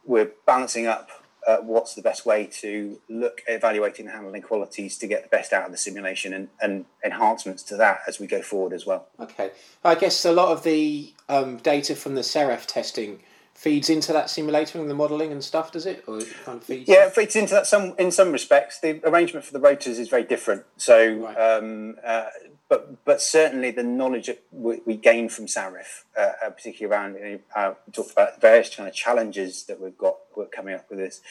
we're 0.06 0.32
balancing 0.46 0.88
up 0.88 1.10
uh, 1.48 1.58
what's 1.58 1.96
the 1.96 2.02
best 2.02 2.26
way 2.26 2.46
to 2.46 3.00
look 3.10 3.42
at 3.48 3.56
evaluating 3.56 4.06
the 4.06 4.12
handling 4.12 4.42
qualities 4.42 4.98
to 5.00 5.08
get 5.08 5.24
the 5.24 5.30
best 5.30 5.54
out 5.54 5.66
of 5.66 5.72
the 5.72 5.78
simulation 5.78 6.34
and, 6.34 6.50
and 6.62 6.86
enhancements 7.04 7.64
to 7.64 7.76
that 7.78 8.02
as 8.08 8.20
we 8.20 8.28
go 8.28 8.42
forward 8.42 8.74
as 8.74 8.86
well. 8.86 9.08
Okay. 9.20 9.52
I 9.84 9.96
guess 9.96 10.24
a 10.24 10.32
lot 10.32 10.50
of 10.50 10.64
the 10.64 11.14
um, 11.30 11.58
data 11.58 11.96
from 11.96 12.16
the 12.16 12.24
Seraph 12.24 12.68
testing 12.68 13.24
feeds 13.62 13.92
into 13.92 14.12
that 14.12 14.28
simulator 14.28 14.80
and 14.82 14.90
the 14.90 14.96
modelling 14.96 15.32
and 15.32 15.44
stuff, 15.44 15.72
does 15.72 15.86
it? 15.86 16.04
Or 16.08 16.18
it 16.18 16.28
kind 16.44 16.58
of 16.58 16.64
feeds 16.64 16.90
yeah, 16.90 17.06
it 17.06 17.14
feeds 17.14 17.36
into 17.36 17.54
that 17.54 17.68
some 17.68 17.94
in 18.00 18.12
some 18.12 18.32
respects. 18.32 18.80
The 18.80 19.00
arrangement 19.08 19.46
for 19.46 19.54
the 19.54 19.60
rotors 19.60 20.00
is 20.00 20.10
very 20.10 20.24
different. 20.24 20.64
So 20.78 21.14
right. 21.14 21.36
um, 21.38 21.96
uh, 22.04 22.26
but 22.68 23.06
but 23.06 23.22
certainly 23.22 23.70
the 23.70 23.84
knowledge 23.84 24.26
that 24.26 24.42
we, 24.52 24.82
we 24.88 24.98
gain 24.98 25.30
from 25.30 25.48
Seraph, 25.48 26.06
uh, 26.18 26.32
uh, 26.44 26.50
particularly 26.50 26.92
around 26.92 27.14
you 27.14 27.22
know, 27.24 27.40
uh, 27.56 27.74
talked 27.94 28.14
about 28.14 28.42
various 28.42 28.76
kind 28.76 28.90
of 28.90 28.96
challenges 28.96 29.66
that 29.66 29.80
we've 29.80 29.98
got 29.98 30.16
we're 30.36 30.48
coming 30.48 30.74
up 30.74 30.90
with 30.90 30.98
this. 30.98 31.22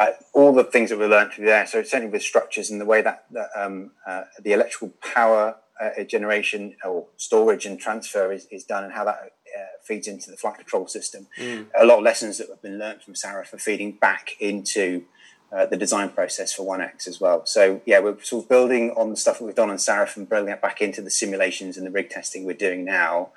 Uh, 0.00 0.12
all 0.32 0.54
the 0.54 0.64
things 0.64 0.88
that 0.88 0.98
we 0.98 1.04
learned 1.06 1.32
through 1.32 1.46
there. 1.46 1.66
So 1.66 1.82
certainly 1.82 2.12
with 2.12 2.22
structures 2.22 2.70
and 2.70 2.80
the 2.80 2.84
way 2.84 3.00
that, 3.00 3.24
that 3.30 3.48
um, 3.56 3.92
uh, 4.06 4.24
the 4.42 4.52
electrical 4.52 4.92
power 5.00 5.56
uh, 5.80 6.04
generation 6.04 6.76
or 6.84 7.06
storage 7.16 7.64
and 7.66 7.78
transfer 7.78 8.32
is, 8.32 8.46
is 8.50 8.64
done, 8.64 8.84
and 8.84 8.92
how 8.92 9.04
that 9.04 9.32
feeds 9.82 10.08
into 10.08 10.30
the 10.30 10.36
flight 10.36 10.56
control 10.56 10.86
system. 10.86 11.26
Mm. 11.38 11.66
A 11.78 11.84
lot 11.84 11.98
of 11.98 12.04
lessons 12.04 12.38
that 12.38 12.48
have 12.48 12.62
been 12.62 12.78
learned 12.78 13.02
from 13.02 13.14
Seraph 13.14 13.52
are 13.52 13.58
feeding 13.58 13.92
back 13.92 14.30
into 14.40 15.04
uh, 15.52 15.66
the 15.66 15.76
design 15.76 16.08
process 16.10 16.52
for 16.52 16.64
One 16.64 16.80
X 16.80 17.06
as 17.06 17.20
well. 17.20 17.46
So 17.46 17.80
yeah, 17.86 18.00
we're 18.00 18.20
sort 18.22 18.44
of 18.44 18.48
building 18.48 18.90
on 18.96 19.10
the 19.10 19.16
stuff 19.16 19.38
that 19.38 19.44
we've 19.44 19.54
done 19.54 19.70
on 19.70 19.78
Seraph 19.78 20.16
and 20.16 20.28
building 20.28 20.52
it 20.52 20.60
back 20.60 20.80
into 20.80 21.02
the 21.02 21.10
simulations 21.10 21.76
and 21.76 21.86
the 21.86 21.90
rig 21.90 22.10
testing 22.10 22.44
we're 22.44 22.54
doing 22.54 22.84
now 22.84 23.30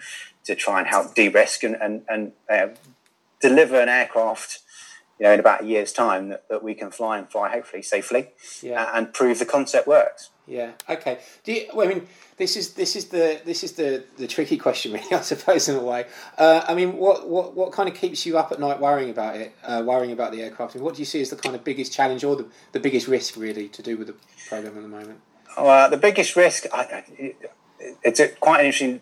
to 0.46 0.56
try 0.56 0.80
and 0.80 0.88
help 0.88 1.16
de-risk 1.16 1.64
and 1.64 1.76
and, 1.76 2.02
and 2.10 2.32
uh, 2.50 2.68
deliver 3.40 3.80
an 3.80 3.90
aircraft. 3.90 4.60
You 5.20 5.26
know, 5.26 5.34
in 5.34 5.40
about 5.42 5.64
a 5.64 5.66
year's 5.66 5.92
time, 5.92 6.30
that, 6.30 6.48
that 6.48 6.64
we 6.64 6.74
can 6.74 6.92
fly 6.92 7.18
and 7.18 7.30
fly 7.30 7.50
hopefully 7.50 7.84
safely, 7.84 8.30
yeah. 8.62 8.90
and 8.94 9.14
prove 9.14 9.38
the 9.40 9.46
concept 9.46 9.86
works. 9.86 10.30
Yeah. 10.50 10.72
Okay. 10.90 11.20
Do 11.44 11.54
you, 11.54 11.68
well, 11.76 11.88
I 11.88 11.94
mean, 11.94 12.08
this 12.38 12.58
is 12.58 12.74
this 12.74 12.96
is 12.96 13.06
the 13.06 13.40
this 13.46 13.64
is 13.64 13.74
the, 13.74 14.04
the 14.18 14.28
tricky 14.28 14.58
question, 14.58 14.92
really, 14.94 15.14
I 15.14 15.22
suppose, 15.22 15.70
in 15.70 15.76
a 15.76 15.84
way. 15.84 16.08
Uh, 16.38 16.66
I 16.68 16.74
mean, 16.74 16.98
what, 16.98 17.30
what 17.30 17.56
what 17.56 17.72
kind 17.72 17.88
of 17.88 17.96
keeps 17.96 18.26
you 18.26 18.38
up 18.38 18.52
at 18.52 18.60
night 18.60 18.80
worrying 18.80 19.12
about 19.12 19.36
it, 19.36 19.54
uh, 19.64 19.84
worrying 19.86 20.12
about 20.12 20.32
the 20.32 20.42
aircraft? 20.42 20.76
And 20.76 20.84
what 20.84 20.96
do 20.96 21.02
you 21.02 21.06
see 21.06 21.22
as 21.22 21.30
the 21.30 21.36
kind 21.36 21.56
of 21.56 21.64
biggest 21.64 21.94
challenge 21.94 22.24
or 22.24 22.36
the, 22.36 22.48
the 22.72 22.80
biggest 22.80 23.08
risk, 23.08 23.38
really, 23.38 23.68
to 23.70 23.84
do 23.84 23.96
with 23.96 24.08
the 24.08 24.16
program 24.48 24.76
at 24.76 24.82
the 24.82 24.90
moment? 24.90 25.20
Well, 25.56 25.90
the 25.90 25.98
biggest 25.98 26.36
risk, 26.36 26.66
I, 26.74 27.04
it's 28.04 28.20
a, 28.20 28.30
quite 28.30 28.62
an 28.62 28.66
interesting 28.66 29.02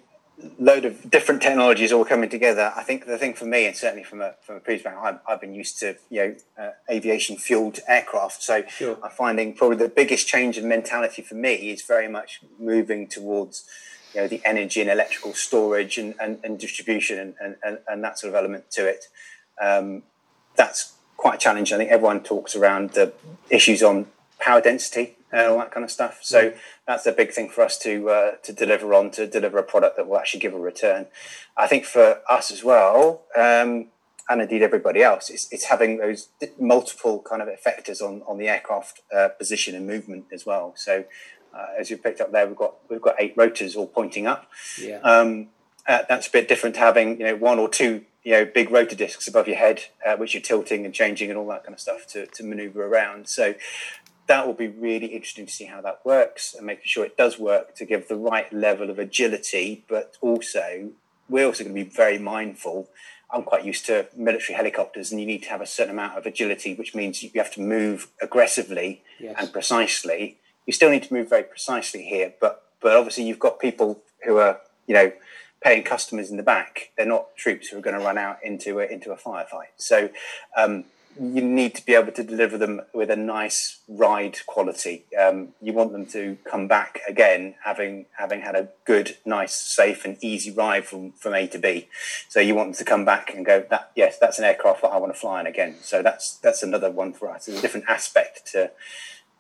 load 0.59 0.85
of 0.85 1.09
different 1.09 1.41
technologies 1.41 1.91
all 1.91 2.05
coming 2.05 2.29
together. 2.29 2.73
I 2.75 2.83
think 2.83 3.05
the 3.05 3.17
thing 3.17 3.33
for 3.33 3.45
me, 3.45 3.65
and 3.65 3.75
certainly 3.75 4.03
from 4.03 4.21
a 4.21 4.35
from 4.41 4.55
a 4.55 4.59
previous 4.59 4.83
background, 4.83 5.19
I've, 5.27 5.33
I've 5.33 5.41
been 5.41 5.53
used 5.53 5.79
to 5.79 5.95
you 6.09 6.19
know 6.19 6.35
uh, 6.59 6.71
aviation 6.89 7.37
fueled 7.37 7.79
aircraft. 7.87 8.43
So 8.43 8.63
sure. 8.67 8.97
I'm 9.03 9.11
finding 9.11 9.53
probably 9.53 9.77
the 9.77 9.89
biggest 9.89 10.27
change 10.27 10.57
in 10.57 10.67
mentality 10.67 11.21
for 11.21 11.35
me 11.35 11.71
is 11.71 11.81
very 11.83 12.07
much 12.07 12.41
moving 12.59 13.07
towards 13.07 13.65
you 14.13 14.21
know 14.21 14.27
the 14.27 14.41
energy 14.45 14.81
and 14.81 14.89
electrical 14.89 15.33
storage 15.33 15.97
and, 15.97 16.15
and, 16.19 16.39
and 16.43 16.59
distribution 16.59 17.35
and, 17.39 17.55
and, 17.63 17.79
and 17.87 18.03
that 18.03 18.19
sort 18.19 18.29
of 18.29 18.35
element 18.35 18.69
to 18.71 18.87
it. 18.87 19.05
Um, 19.61 20.03
that's 20.55 20.93
quite 21.17 21.35
a 21.35 21.37
challenge. 21.37 21.71
I 21.71 21.77
think 21.77 21.91
everyone 21.91 22.21
talks 22.21 22.55
around 22.55 22.91
the 22.91 23.13
issues 23.49 23.83
on 23.83 24.07
power 24.39 24.61
density 24.61 25.15
and 25.31 25.47
all 25.47 25.57
that 25.57 25.71
kind 25.71 25.83
of 25.83 25.91
stuff. 25.91 26.19
So 26.21 26.53
that's 26.87 27.05
a 27.05 27.11
big 27.11 27.31
thing 27.31 27.49
for 27.49 27.63
us 27.63 27.77
to 27.79 28.09
uh, 28.09 28.31
to 28.43 28.53
deliver 28.53 28.93
on 28.93 29.11
to 29.11 29.27
deliver 29.27 29.57
a 29.57 29.63
product 29.63 29.97
that 29.97 30.07
will 30.07 30.17
actually 30.17 30.39
give 30.39 30.53
a 30.53 30.59
return. 30.59 31.07
I 31.55 31.67
think 31.67 31.85
for 31.85 32.21
us 32.29 32.49
as 32.51 32.63
well, 32.63 33.23
um, 33.35 33.87
and 34.29 34.41
indeed 34.41 34.61
everybody 34.61 35.03
else, 35.03 35.29
it's, 35.29 35.51
it's 35.51 35.65
having 35.65 35.97
those 35.97 36.29
multiple 36.59 37.21
kind 37.21 37.41
of 37.41 37.49
effectors 37.49 38.01
on 38.01 38.23
on 38.25 38.37
the 38.37 38.47
aircraft 38.47 39.01
uh, 39.15 39.29
position 39.29 39.75
and 39.75 39.85
movement 39.85 40.25
as 40.31 40.45
well. 40.45 40.73
So 40.75 41.03
uh, 41.53 41.67
as 41.77 41.89
you 41.89 41.97
picked 41.97 42.21
up 42.21 42.31
there, 42.31 42.47
we've 42.47 42.55
got 42.55 42.75
we've 42.89 43.01
got 43.01 43.15
eight 43.19 43.33
rotors 43.35 43.75
all 43.75 43.87
pointing 43.87 44.25
up. 44.25 44.49
Yeah. 44.81 44.99
Um, 44.99 45.47
uh, 45.87 46.03
that's 46.09 46.27
a 46.27 46.31
bit 46.31 46.47
different 46.47 46.75
to 46.75 46.81
having 46.81 47.19
you 47.19 47.25
know 47.25 47.35
one 47.35 47.59
or 47.59 47.69
two 47.69 48.05
you 48.23 48.31
know 48.33 48.45
big 48.45 48.71
rotor 48.71 48.95
discs 48.95 49.27
above 49.27 49.47
your 49.47 49.57
head, 49.57 49.83
uh, 50.05 50.15
which 50.15 50.33
you're 50.33 50.43
tilting 50.43 50.85
and 50.85 50.93
changing 50.93 51.29
and 51.29 51.37
all 51.37 51.47
that 51.47 51.63
kind 51.63 51.73
of 51.73 51.81
stuff 51.81 52.07
to 52.07 52.27
to 52.27 52.43
maneuver 52.43 52.85
around. 52.85 53.27
So 53.27 53.55
that 54.27 54.45
will 54.45 54.53
be 54.53 54.67
really 54.67 55.07
interesting 55.07 55.45
to 55.45 55.51
see 55.51 55.65
how 55.65 55.81
that 55.81 56.01
works 56.05 56.53
and 56.53 56.65
making 56.65 56.83
sure 56.85 57.05
it 57.05 57.17
does 57.17 57.39
work 57.39 57.75
to 57.75 57.85
give 57.85 58.07
the 58.07 58.15
right 58.15 58.51
level 58.51 58.89
of 58.89 58.99
agility. 58.99 59.83
But 59.87 60.17
also, 60.21 60.91
we're 61.29 61.45
also 61.45 61.63
going 61.63 61.75
to 61.75 61.83
be 61.83 61.89
very 61.89 62.19
mindful. 62.19 62.89
I'm 63.31 63.43
quite 63.43 63.65
used 63.65 63.85
to 63.87 64.07
military 64.15 64.55
helicopters, 64.55 65.11
and 65.11 65.19
you 65.19 65.27
need 65.27 65.43
to 65.43 65.49
have 65.49 65.61
a 65.61 65.65
certain 65.65 65.93
amount 65.93 66.17
of 66.17 66.25
agility, 66.25 66.75
which 66.75 66.95
means 66.95 67.23
you 67.23 67.31
have 67.35 67.53
to 67.53 67.61
move 67.61 68.07
aggressively 68.21 69.01
yes. 69.19 69.35
and 69.37 69.51
precisely. 69.51 70.37
You 70.65 70.73
still 70.73 70.89
need 70.89 71.03
to 71.03 71.13
move 71.13 71.29
very 71.29 71.43
precisely 71.43 72.03
here, 72.03 72.33
but 72.39 72.63
but 72.81 72.95
obviously 72.95 73.25
you've 73.25 73.39
got 73.39 73.59
people 73.59 74.01
who 74.23 74.37
are 74.37 74.59
you 74.85 74.93
know 74.93 75.11
paying 75.61 75.83
customers 75.83 76.29
in 76.29 76.37
the 76.37 76.43
back. 76.43 76.91
They're 76.97 77.05
not 77.05 77.35
troops 77.35 77.69
who 77.69 77.77
are 77.77 77.81
going 77.81 77.97
to 77.97 78.03
run 78.03 78.17
out 78.17 78.37
into 78.43 78.79
a, 78.79 78.85
into 78.85 79.11
a 79.11 79.17
firefight. 79.17 79.73
So 79.77 80.09
um, 80.55 80.85
you 81.19 81.41
need 81.41 81.75
to 81.75 81.85
be 81.85 81.93
able 81.93 82.11
to 82.11 82.23
deliver 82.23 82.57
them 82.57 82.81
with 82.93 83.09
a 83.09 83.15
nice 83.15 83.79
ride 83.87 84.39
quality. 84.45 85.05
Um, 85.19 85.49
you 85.61 85.73
want 85.73 85.91
them 85.91 86.05
to 86.07 86.37
come 86.49 86.67
back 86.67 86.99
again, 87.07 87.55
having 87.63 88.05
having 88.17 88.41
had 88.41 88.55
a 88.55 88.69
good, 88.85 89.17
nice, 89.25 89.55
safe, 89.55 90.05
and 90.05 90.17
easy 90.21 90.51
ride 90.51 90.85
from 90.85 91.11
from 91.13 91.33
A 91.33 91.47
to 91.47 91.57
B. 91.57 91.87
So 92.29 92.39
you 92.39 92.55
want 92.55 92.69
them 92.69 92.77
to 92.77 92.85
come 92.85 93.05
back 93.05 93.33
and 93.33 93.45
go, 93.45 93.65
that 93.69 93.91
yes, 93.95 94.17
that's 94.19 94.39
an 94.39 94.45
aircraft 94.45 94.81
that 94.81 94.89
I 94.89 94.97
want 94.97 95.13
to 95.13 95.19
fly 95.19 95.39
in 95.39 95.47
again. 95.47 95.75
So 95.81 96.01
that's 96.01 96.35
that's 96.37 96.63
another 96.63 96.91
one 96.91 97.13
for 97.13 97.29
us. 97.29 97.47
It's 97.47 97.59
a 97.59 97.61
different 97.61 97.87
aspect 97.89 98.45
to 98.53 98.71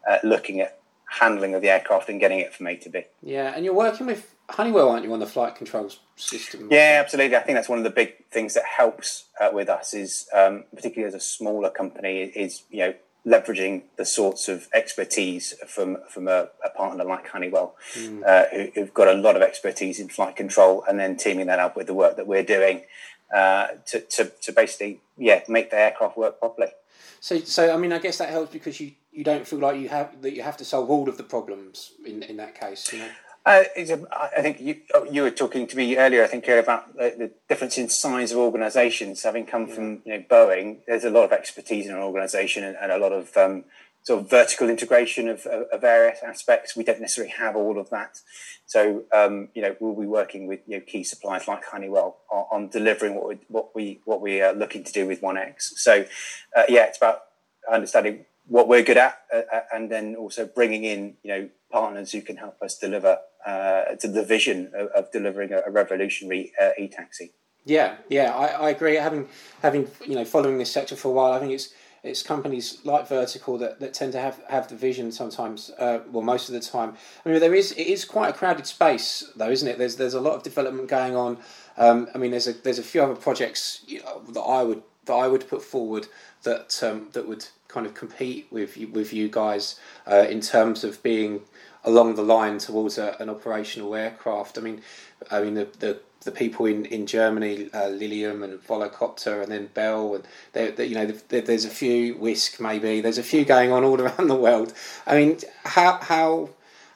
uh, 0.09 0.17
looking 0.23 0.61
at 0.61 0.79
handling 1.09 1.53
of 1.53 1.61
the 1.61 1.69
aircraft 1.69 2.09
and 2.09 2.19
getting 2.19 2.39
it 2.39 2.53
from 2.53 2.67
A 2.67 2.75
to 2.77 2.89
B. 2.89 3.03
Yeah, 3.21 3.53
and 3.55 3.63
you're 3.65 3.73
working 3.73 4.07
with 4.07 4.33
Honeywell, 4.49 4.89
aren't 4.89 5.03
you, 5.03 5.11
on 5.11 5.19
the 5.19 5.25
flight 5.25 5.55
controls 5.55 5.99
system? 6.15 6.69
Yeah, 6.71 7.01
absolutely. 7.03 7.35
I 7.35 7.41
think 7.41 7.57
that's 7.57 7.67
one 7.67 7.79
of 7.79 7.83
the 7.83 7.89
big 7.89 8.25
things 8.31 8.53
that 8.53 8.63
helps 8.63 9.25
uh, 9.39 9.49
with 9.51 9.67
us 9.67 9.93
is, 9.93 10.27
um, 10.33 10.63
particularly 10.73 11.07
as 11.07 11.13
a 11.13 11.23
smaller 11.23 11.69
company, 11.69 12.21
is 12.21 12.63
you 12.69 12.79
know 12.79 12.93
leveraging 13.25 13.81
the 13.97 14.05
sorts 14.05 14.47
of 14.47 14.69
expertise 14.73 15.53
from 15.67 15.97
from 16.09 16.29
a, 16.29 16.47
a 16.63 16.69
partner 16.69 17.03
like 17.03 17.27
Honeywell, 17.27 17.75
mm. 17.93 18.23
uh, 18.25 18.45
who, 18.73 18.81
have 18.81 18.93
got 18.93 19.09
a 19.09 19.13
lot 19.13 19.35
of 19.35 19.41
expertise 19.41 19.99
in 19.99 20.07
flight 20.07 20.37
control, 20.37 20.83
and 20.87 20.97
then 20.97 21.17
teaming 21.17 21.47
that 21.47 21.59
up 21.59 21.75
with 21.75 21.87
the 21.87 21.93
work 21.93 22.15
that 22.15 22.25
we're 22.25 22.43
doing 22.43 22.83
uh, 23.35 23.67
to, 23.85 23.99
to 23.99 24.31
to 24.41 24.53
basically 24.53 25.01
yeah 25.17 25.41
make 25.49 25.71
the 25.71 25.77
aircraft 25.77 26.17
work 26.17 26.39
properly. 26.39 26.69
So, 27.19 27.39
so 27.39 27.73
I 27.73 27.77
mean, 27.77 27.91
I 27.91 27.99
guess 27.99 28.19
that 28.19 28.29
helps 28.29 28.53
because 28.53 28.79
you, 28.79 28.91
you 29.11 29.23
don't 29.23 29.45
feel 29.45 29.59
like 29.59 29.79
you 29.79 29.89
have 29.89 30.21
that 30.21 30.33
you 30.33 30.43
have 30.43 30.55
to 30.57 30.65
solve 30.65 30.89
all 30.89 31.09
of 31.09 31.17
the 31.17 31.23
problems 31.23 31.91
in 32.05 32.23
in 32.23 32.37
that 32.37 32.57
case, 32.57 32.93
you 32.93 32.99
know. 32.99 33.09
Uh, 33.47 33.63
I 34.11 34.41
think 34.41 34.59
you, 34.59 34.81
oh, 34.93 35.05
you 35.09 35.21
were 35.21 35.31
talking 35.31 35.67
to 35.67 35.77
me 35.77 35.95
earlier. 35.95 36.21
I 36.21 36.27
think 36.27 36.49
about 36.49 36.97
the, 36.97 37.15
the 37.17 37.31
difference 37.47 37.77
in 37.77 37.87
size 37.87 38.33
of 38.33 38.39
organisations. 38.39 39.23
Having 39.23 39.45
come 39.45 39.69
yeah. 39.69 39.73
from 39.73 40.01
you 40.03 40.17
know, 40.17 40.23
Boeing, 40.29 40.79
there's 40.85 41.05
a 41.05 41.09
lot 41.09 41.23
of 41.23 41.31
expertise 41.31 41.85
in 41.85 41.95
an 41.95 42.01
organisation 42.01 42.65
and, 42.65 42.75
and, 42.75 42.91
a 42.91 42.97
lot 42.97 43.13
of 43.13 43.37
um, 43.37 43.63
sort 44.03 44.21
of 44.21 44.29
vertical 44.29 44.69
integration 44.69 45.29
of, 45.29 45.45
of, 45.45 45.63
of, 45.71 45.79
various 45.79 46.19
aspects. 46.23 46.75
We 46.75 46.83
don't 46.83 46.99
necessarily 46.99 47.31
have 47.37 47.55
all 47.55 47.79
of 47.79 47.89
that. 47.89 48.19
So 48.65 49.05
um, 49.13 49.47
you 49.55 49.61
know, 49.61 49.77
we'll 49.79 49.95
be 49.95 50.05
working 50.05 50.47
with 50.47 50.59
you 50.67 50.79
know, 50.79 50.83
key 50.85 51.05
suppliers 51.05 51.47
like 51.47 51.63
Honeywell 51.63 52.17
on, 52.29 52.45
on 52.51 52.67
delivering 52.67 53.15
what 53.15 53.29
we 53.29 53.39
what 53.47 53.73
we 53.73 54.01
what 54.03 54.19
we 54.19 54.41
are 54.41 54.51
looking 54.51 54.83
to 54.83 54.91
do 54.91 55.07
with 55.07 55.21
One 55.21 55.37
X. 55.37 55.71
So 55.77 56.03
uh, 56.53 56.63
yeah, 56.67 56.83
it's 56.83 56.97
about 56.97 57.21
understanding 57.71 58.25
what 58.47 58.67
we're 58.67 58.83
good 58.83 58.97
at, 58.97 59.19
uh, 59.33 59.41
uh, 59.51 59.61
and 59.73 59.91
then 59.91 60.15
also 60.15 60.45
bringing 60.45 60.83
in 60.83 61.15
you 61.23 61.29
know 61.29 61.49
partners 61.71 62.11
who 62.11 62.21
can 62.21 62.37
help 62.37 62.61
us 62.61 62.77
deliver 62.77 63.19
uh, 63.45 63.95
to 63.99 64.07
the 64.07 64.23
vision 64.23 64.71
of, 64.73 64.87
of 64.89 65.11
delivering 65.11 65.51
a, 65.51 65.61
a 65.67 65.71
revolutionary 65.71 66.53
uh, 66.61 66.69
e-taxi. 66.77 67.33
Yeah, 67.65 67.97
yeah, 68.09 68.33
I, 68.33 68.45
I 68.47 68.69
agree. 68.69 68.95
Having 68.95 69.27
having 69.61 69.87
you 70.05 70.15
know 70.15 70.25
following 70.25 70.57
this 70.57 70.71
sector 70.71 70.95
for 70.95 71.09
a 71.09 71.11
while, 71.11 71.33
I 71.33 71.39
think 71.39 71.51
it's 71.51 71.73
it's 72.03 72.23
companies 72.23 72.79
like 72.83 73.07
Vertical 73.07 73.57
that, 73.57 73.79
that 73.79 73.93
tend 73.93 74.13
to 74.13 74.19
have, 74.19 74.41
have 74.49 74.67
the 74.67 74.75
vision 74.75 75.11
sometimes, 75.11 75.71
uh, 75.77 75.99
well, 76.11 76.23
most 76.23 76.47
of 76.47 76.53
the 76.53 76.61
time. 76.61 76.95
I 77.25 77.29
mean, 77.29 77.39
there 77.39 77.55
is 77.55 77.71
it 77.73 77.87
is 77.87 78.05
quite 78.05 78.29
a 78.29 78.33
crowded 78.33 78.67
space, 78.67 79.31
though, 79.35 79.49
isn't 79.49 79.67
it? 79.67 79.77
There's 79.77 79.97
there's 79.97 80.13
a 80.13 80.21
lot 80.21 80.35
of 80.35 80.43
development 80.43 80.87
going 80.87 81.15
on. 81.15 81.37
Um, 81.77 82.07
I 82.13 82.17
mean, 82.17 82.31
there's 82.31 82.47
a 82.47 82.53
there's 82.53 82.79
a 82.79 82.83
few 82.83 83.03
other 83.03 83.15
projects 83.15 83.83
you 83.87 84.01
know, 84.01 84.21
that 84.29 84.41
I 84.41 84.63
would 84.63 84.83
that 85.05 85.13
I 85.13 85.27
would 85.27 85.49
put 85.49 85.61
forward 85.61 86.07
that 86.43 86.81
um, 86.83 87.09
that 87.13 87.27
would 87.27 87.47
kind 87.67 87.85
of 87.85 87.93
compete 87.93 88.47
with 88.51 88.77
you, 88.77 88.87
with 88.87 89.13
you 89.13 89.27
guys 89.29 89.79
uh, 90.09 90.25
in 90.29 90.41
terms 90.41 90.83
of 90.83 91.01
being 91.03 91.41
along 91.83 92.15
the 92.15 92.23
line 92.23 92.57
towards 92.57 92.97
a, 92.97 93.15
an 93.19 93.29
operational 93.29 93.95
aircraft. 93.95 94.57
I 94.57 94.61
mean, 94.61 94.81
I 95.31 95.41
mean 95.41 95.53
the 95.55 95.67
the, 95.79 95.99
the 96.21 96.31
people 96.31 96.65
in 96.65 96.85
in 96.85 97.05
Germany, 97.07 97.69
uh, 97.73 97.87
Lilium 97.89 98.43
and 98.43 98.59
Volocopter, 98.59 99.41
and 99.41 99.51
then 99.51 99.67
Bell, 99.73 100.15
and 100.15 100.27
they, 100.53 100.71
they, 100.71 100.85
you 100.85 100.95
know, 100.95 101.05
there's 101.05 101.65
a 101.65 101.69
few 101.69 102.15
Wisk 102.17 102.59
maybe. 102.59 103.01
There's 103.01 103.17
a 103.17 103.23
few 103.23 103.45
going 103.45 103.71
on 103.71 103.83
all 103.83 104.01
around 104.05 104.27
the 104.27 104.35
world. 104.35 104.73
I 105.05 105.15
mean, 105.15 105.39
how 105.63 105.99
how 106.01 106.49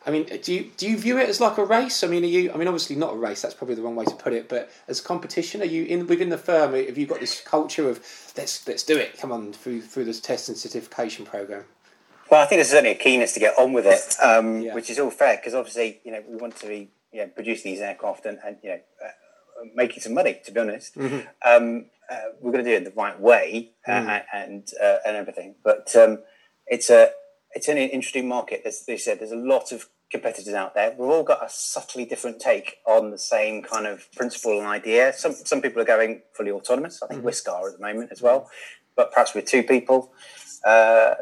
I 0.06 0.10
mean, 0.10 0.26
do 0.26 0.54
you 0.54 0.72
do 0.78 0.90
you 0.90 0.98
view 0.98 1.20
it 1.20 1.30
as 1.30 1.40
like 1.40 1.60
a 1.60 1.66
race? 1.66 2.04
I 2.04 2.08
mean, 2.08 2.24
are 2.24 2.28
you? 2.28 2.52
I 2.52 2.58
mean, 2.58 2.68
obviously 2.68 2.96
not 2.96 3.14
a 3.14 3.18
race. 3.18 3.42
That's 3.44 3.54
probably 3.54 3.76
the 3.76 3.84
wrong 3.84 3.96
way 3.96 4.06
to 4.06 4.16
put 4.16 4.34
it. 4.34 4.50
But 4.50 4.72
as 4.88 5.00
competition, 5.00 5.62
are 5.62 5.66
you 5.66 5.86
in 5.86 6.08
within 6.08 6.30
the 6.30 6.40
firm? 6.40 6.74
Have 6.74 6.98
you 6.98 7.06
got 7.06 7.20
this 7.20 7.40
culture 7.42 7.88
of 7.88 8.00
let's 8.36 8.68
let's 8.68 8.82
do 8.82 8.98
it? 8.98 9.20
Come 9.20 9.32
on 9.32 9.54
through 9.54 9.82
through 9.82 10.06
this 10.06 10.20
test 10.20 10.50
and 10.50 10.58
certification 10.58 11.26
program. 11.26 11.66
Well, 12.32 12.42
I 12.42 12.46
think 12.46 12.58
there's 12.58 12.70
certainly 12.70 12.92
a 12.92 12.96
keenness 12.96 13.34
to 13.34 13.40
get 13.40 13.60
on 13.60 13.74
with 13.74 13.86
it, 13.86 14.16
um, 14.24 14.62
yeah. 14.62 14.74
which 14.74 14.90
is 14.90 14.98
all 14.98 15.12
fair 15.12 15.36
because 15.36 15.54
obviously 15.54 16.00
you 16.04 16.12
know 16.12 16.24
we 16.28 16.36
want 16.36 16.56
to 16.58 16.68
be 16.68 16.90
you 17.12 17.22
know 17.22 17.28
producing 17.28 17.72
these 17.72 17.82
aircraft 17.82 18.26
and, 18.26 18.40
and 18.44 18.58
you 18.64 18.70
know 18.70 18.80
uh, 19.06 19.66
making 19.76 20.02
some 20.02 20.16
money. 20.16 20.40
To 20.46 20.52
be 20.52 20.60
honest, 20.60 20.96
mm-hmm. 20.96 21.28
um, 21.46 21.86
uh, 22.10 22.16
we're 22.40 22.52
going 22.52 22.66
to 22.66 22.72
do 22.72 22.76
it 22.76 22.86
the 22.86 23.00
right 23.00 23.20
way 23.20 23.74
uh, 23.88 23.92
mm. 23.92 24.24
and 24.34 24.68
uh, 24.82 24.98
and 25.06 25.16
everything. 25.16 25.56
But 25.64 25.96
um, 25.96 26.24
it's 26.66 26.90
a 26.90 27.12
it's 27.54 27.68
an 27.68 27.78
interesting 27.78 28.28
market. 28.28 28.62
As 28.66 28.86
they 28.86 28.98
said, 28.98 29.20
there's 29.20 29.32
a 29.32 29.36
lot 29.36 29.72
of 29.72 29.88
competitors 30.12 30.54
out 30.54 30.76
there. 30.76 30.94
We've 30.98 31.10
all 31.10 31.24
got 31.24 31.44
a 31.44 31.50
subtly 31.50 32.06
different 32.06 32.40
take 32.40 32.78
on 32.86 33.12
the 33.12 33.18
same 33.18 33.64
kind 33.64 33.88
of 33.88 34.12
principle 34.14 34.58
and 34.60 34.68
idea. 34.68 35.14
Some 35.14 35.34
some 35.34 35.62
people 35.62 35.82
are 35.82 35.86
going 35.86 36.22
fully 36.34 36.52
autonomous. 36.52 37.02
I 37.02 37.08
think 37.08 37.20
mm-hmm. 37.20 37.28
Wisk 37.28 37.48
are 37.50 37.70
at 37.70 37.78
the 37.78 37.82
moment 37.82 38.12
as 38.12 38.22
well, 38.22 38.50
but 38.96 39.12
perhaps 39.12 39.34
with 39.34 39.46
two 39.46 39.64
people. 39.64 40.12
Uh, 40.66 41.16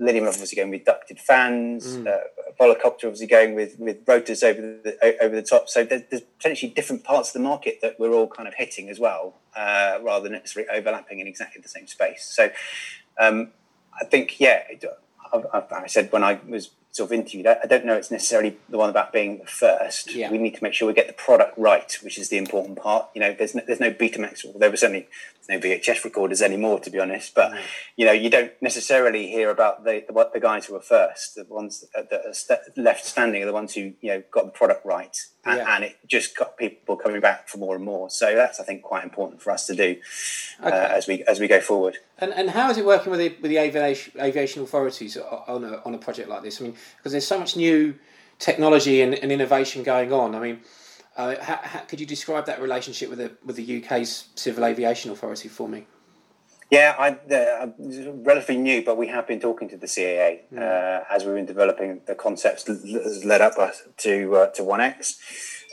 Lilium 0.00 0.26
obviously 0.26 0.56
going 0.56 0.70
with 0.70 0.84
ducted 0.84 1.20
fans. 1.20 1.98
Mm. 1.98 2.06
Uh, 2.06 2.18
Volocopter 2.58 3.04
obviously 3.04 3.26
going 3.26 3.54
with, 3.54 3.78
with 3.78 3.98
rotors 4.06 4.42
over 4.42 4.60
the 4.60 5.16
over 5.22 5.34
the 5.34 5.42
top. 5.42 5.68
So 5.68 5.84
there's, 5.84 6.02
there's, 6.10 6.22
potentially 6.22 6.72
different 6.72 7.04
parts 7.04 7.28
of 7.28 7.32
the 7.34 7.40
market 7.40 7.78
that 7.82 8.00
we're 8.00 8.12
all 8.12 8.26
kind 8.26 8.48
of 8.48 8.54
hitting 8.54 8.88
as 8.88 8.98
well, 8.98 9.34
uh, 9.54 9.98
rather 10.02 10.24
than 10.24 10.32
necessarily 10.32 10.70
overlapping 10.70 11.20
in 11.20 11.26
exactly 11.26 11.60
the 11.60 11.68
same 11.68 11.86
space. 11.86 12.24
So 12.24 12.50
um, 13.20 13.50
I 14.00 14.06
think 14.06 14.40
yeah, 14.40 14.62
I, 15.32 15.62
I 15.84 15.86
said 15.86 16.10
when 16.12 16.24
I 16.24 16.40
was 16.48 16.70
sort 16.92 17.08
of 17.08 17.12
interviewed, 17.12 17.46
I, 17.46 17.58
I 17.62 17.66
don't 17.66 17.84
know 17.84 17.94
it's 17.94 18.10
necessarily 18.10 18.56
the 18.68 18.76
one 18.78 18.90
about 18.90 19.12
being 19.12 19.38
the 19.38 19.46
first. 19.46 20.12
Yeah. 20.14 20.30
We 20.30 20.38
need 20.38 20.56
to 20.56 20.62
make 20.62 20.72
sure 20.74 20.88
we 20.88 20.94
get 20.94 21.06
the 21.06 21.12
product 21.12 21.56
right, 21.56 21.96
which 22.02 22.18
is 22.18 22.28
the 22.30 22.36
important 22.38 22.78
part. 22.78 23.08
You 23.14 23.20
know, 23.20 23.32
there's 23.32 23.54
no, 23.54 23.62
there's 23.66 23.80
no 23.80 23.92
Betamax, 23.92 24.44
or 24.44 24.58
there 24.58 24.70
was 24.70 24.80
certainly 24.80 25.06
no 25.48 25.58
VHS 25.58 26.04
recorders 26.04 26.42
anymore, 26.42 26.78
to 26.80 26.90
be 26.90 26.98
honest. 27.00 27.34
But 27.34 27.52
Mm. 27.52 27.60
you 27.96 28.06
know, 28.06 28.12
you 28.12 28.30
don't 28.30 28.52
necessarily 28.60 29.28
hear 29.28 29.50
about 29.50 29.84
the 29.84 30.04
the, 30.06 30.12
what 30.12 30.32
the 30.32 30.40
guys 30.40 30.66
who 30.66 30.74
were 30.74 30.80
first, 30.80 31.34
the 31.36 31.44
ones 31.44 31.84
that 31.94 32.12
are 32.12 32.32
st- 32.32 32.60
left 32.76 33.04
standing, 33.04 33.42
are 33.42 33.46
the 33.46 33.52
ones 33.52 33.74
who 33.74 33.92
you 34.00 34.10
know 34.10 34.22
got 34.30 34.44
the 34.46 34.50
product 34.52 34.84
right, 34.84 35.16
and, 35.44 35.58
Yeah. 35.58 35.74
and 35.74 35.84
it 35.84 35.98
just 36.06 36.36
got 36.36 36.56
people 36.56 36.96
coming 36.96 37.20
back 37.20 37.48
for 37.48 37.58
more 37.58 37.74
and 37.74 37.84
more. 37.84 38.10
So 38.10 38.34
that's 38.34 38.60
I 38.60 38.64
think 38.64 38.82
quite 38.82 39.04
important 39.04 39.40
for 39.40 39.50
us 39.50 39.66
to 39.66 39.74
do 39.74 39.96
uh, 40.62 40.68
as 40.70 41.06
we 41.06 41.24
as 41.24 41.40
we 41.40 41.48
go 41.48 41.60
forward. 41.60 41.98
And, 42.18 42.32
and 42.34 42.50
how 42.50 42.70
is 42.70 42.76
it 42.76 42.84
working 42.84 43.10
with 43.10 43.20
the, 43.20 43.28
with 43.40 43.50
the 43.50 43.56
aviation, 43.56 44.20
aviation 44.20 44.62
authorities 44.62 45.16
on 45.16 45.64
a, 45.64 45.80
on 45.86 45.94
a 45.94 45.98
project 45.98 46.28
like 46.28 46.42
this? 46.42 46.60
I 46.60 46.64
mean, 46.64 46.76
because 46.98 47.12
there's 47.12 47.26
so 47.26 47.38
much 47.38 47.56
new 47.56 47.94
technology 48.38 49.00
and, 49.00 49.14
and 49.14 49.32
innovation 49.32 49.82
going 49.82 50.12
on. 50.12 50.34
I 50.34 50.40
mean, 50.40 50.60
uh, 51.16 51.36
how, 51.40 51.60
how, 51.62 51.80
could 51.80 52.00
you 52.00 52.06
describe 52.06 52.46
that 52.46 52.60
relationship 52.60 53.08
with 53.08 53.18
the 53.18 53.32
with 53.44 53.56
the 53.56 53.82
UK's 53.82 54.28
Civil 54.34 54.64
Aviation 54.64 55.10
Authority 55.10 55.48
for 55.48 55.68
me? 55.68 55.86
Yeah, 56.70 56.94
I, 56.96 57.34
uh, 57.34 57.62
I'm 57.62 58.22
relatively 58.22 58.56
new, 58.56 58.84
but 58.84 58.96
we 58.96 59.08
have 59.08 59.26
been 59.26 59.40
talking 59.40 59.68
to 59.70 59.76
the 59.76 59.88
CAA 59.88 60.42
uh, 60.56 61.04
as 61.10 61.24
we've 61.24 61.34
been 61.34 61.44
developing 61.44 62.00
the 62.06 62.14
concepts 62.14 62.62
that 62.64 62.80
has 62.86 63.24
led 63.24 63.40
up 63.40 63.58
us 63.58 63.82
to 63.98 64.36
uh, 64.36 64.46
to 64.52 64.62
One 64.62 64.80
X. 64.80 65.18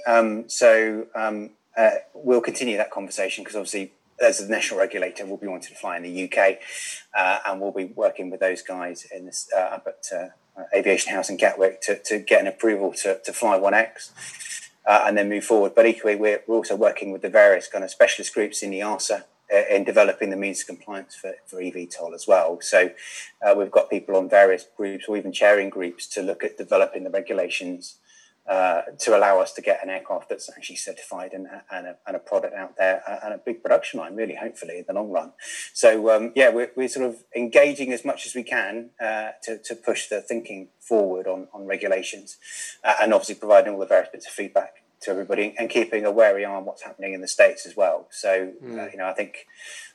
Um, 0.08 0.50
so 0.50 1.06
um, 1.14 1.52
uh, 1.78 1.92
we'll 2.16 2.42
continue 2.42 2.78
that 2.78 2.90
conversation 2.90 3.44
because 3.44 3.56
obviously, 3.56 3.92
as 4.20 4.42
a 4.42 4.50
national 4.50 4.80
regulator, 4.80 5.24
we'll 5.28 5.38
be 5.38 5.46
wanting 5.46 5.72
to 5.72 5.80
fly 5.80 5.98
in 5.98 6.04
the 6.04 6.24
UK, 6.24 6.58
uh, 7.16 7.40
and 7.46 7.62
we'll 7.62 7.72
be 7.72 7.86
working 7.86 8.32
with 8.32 8.40
those 8.40 8.64
guys 8.64 9.06
in 9.16 9.28
this 9.28 9.48
uh, 9.56 9.60
up 9.60 9.88
at 9.88 10.18
uh, 10.18 10.64
Aviation 10.76 11.14
House 11.14 11.30
in 11.30 11.38
Gatwick 11.38 11.80
to, 11.82 12.00
to 12.06 12.18
get 12.18 12.42
an 12.42 12.48
approval 12.48 12.92
to, 12.94 13.20
to 13.24 13.34
fly 13.34 13.56
One 13.56 13.76
X. 13.76 14.12
Uh, 14.84 15.04
and 15.06 15.18
then 15.18 15.28
move 15.28 15.44
forward. 15.44 15.76
But 15.76 15.86
equally, 15.86 16.16
we're, 16.16 16.42
we're 16.48 16.56
also 16.56 16.74
working 16.74 17.12
with 17.12 17.22
the 17.22 17.28
various 17.28 17.68
kind 17.68 17.84
of 17.84 17.90
specialist 17.90 18.34
groups 18.34 18.64
in 18.64 18.70
the 18.70 18.80
EASA 18.80 19.20
uh, 19.20 19.24
in 19.50 19.84
developing 19.84 20.30
the 20.30 20.36
means 20.36 20.62
of 20.62 20.68
compliance 20.68 21.16
for, 21.16 21.34
for 21.46 21.62
eVTOL 21.62 22.14
as 22.14 22.28
well. 22.28 22.60
So 22.62 22.92
uh, 23.42 23.56
we've 23.58 23.72
got 23.72 23.90
people 23.90 24.16
on 24.16 24.30
various 24.30 24.66
groups 24.76 25.06
or 25.08 25.18
even 25.18 25.32
chairing 25.32 25.70
groups 25.70 26.08
to 26.08 26.22
look 26.22 26.44
at 26.44 26.58
developing 26.58 27.04
the 27.04 27.10
regulations 27.10 27.98
uh, 28.48 28.82
to 28.98 29.18
allow 29.18 29.42
us 29.42 29.52
to 29.52 29.62
get 29.62 29.84
an 29.84 29.90
aircraft 29.90 30.30
that's 30.30 30.50
actually 30.50 30.78
certified 30.78 31.34
and, 31.34 31.48
and, 31.70 31.86
a, 31.86 31.98
and 32.08 32.16
a 32.16 32.20
product 32.20 32.56
out 32.56 32.78
there 32.78 33.04
uh, 33.06 33.18
and 33.26 33.34
a 33.34 33.38
big 33.38 33.62
production 33.62 34.00
line, 34.00 34.16
really, 34.16 34.36
hopefully, 34.36 34.78
in 34.80 34.86
the 34.88 34.94
long 34.94 35.10
run. 35.10 35.34
So, 35.74 36.10
um, 36.16 36.32
yeah, 36.34 36.50
we're, 36.50 36.72
we're 36.76 36.88
sort 36.88 37.08
of 37.08 37.24
engaging 37.36 37.92
as 37.92 38.06
much 38.06 38.26
as 38.26 38.36
we 38.36 38.44
can 38.44 38.92
uh, 39.02 39.32
to, 39.44 39.58
to 39.58 39.76
push 39.76 40.08
the 40.08 40.22
thinking 40.22 40.70
forward 40.80 41.28
on, 41.28 41.50
on 41.54 41.66
regulations 41.66 42.38
uh, 42.86 42.94
and 43.02 43.14
obviously 43.14 43.36
providing 43.36 43.74
all 43.74 43.80
the 43.80 43.86
various 43.86 44.10
bits 44.14 44.28
of 44.28 44.32
feedback 44.32 44.76
to 45.02 45.12
everybody 45.12 45.56
and 45.58 45.70
keeping 45.70 46.06
a 46.06 46.12
wary 46.12 46.46
eye 46.46 46.54
on 46.54 46.66
what's 46.66 46.84
happening 46.84 47.14
in 47.14 47.22
the 47.22 47.28
States 47.28 47.66
as 47.66 47.76
well. 47.76 48.08
So, 48.10 48.54
uh, 48.64 48.88
you 48.92 48.98
know, 48.98 49.06
I 49.06 49.14
think 49.14 49.46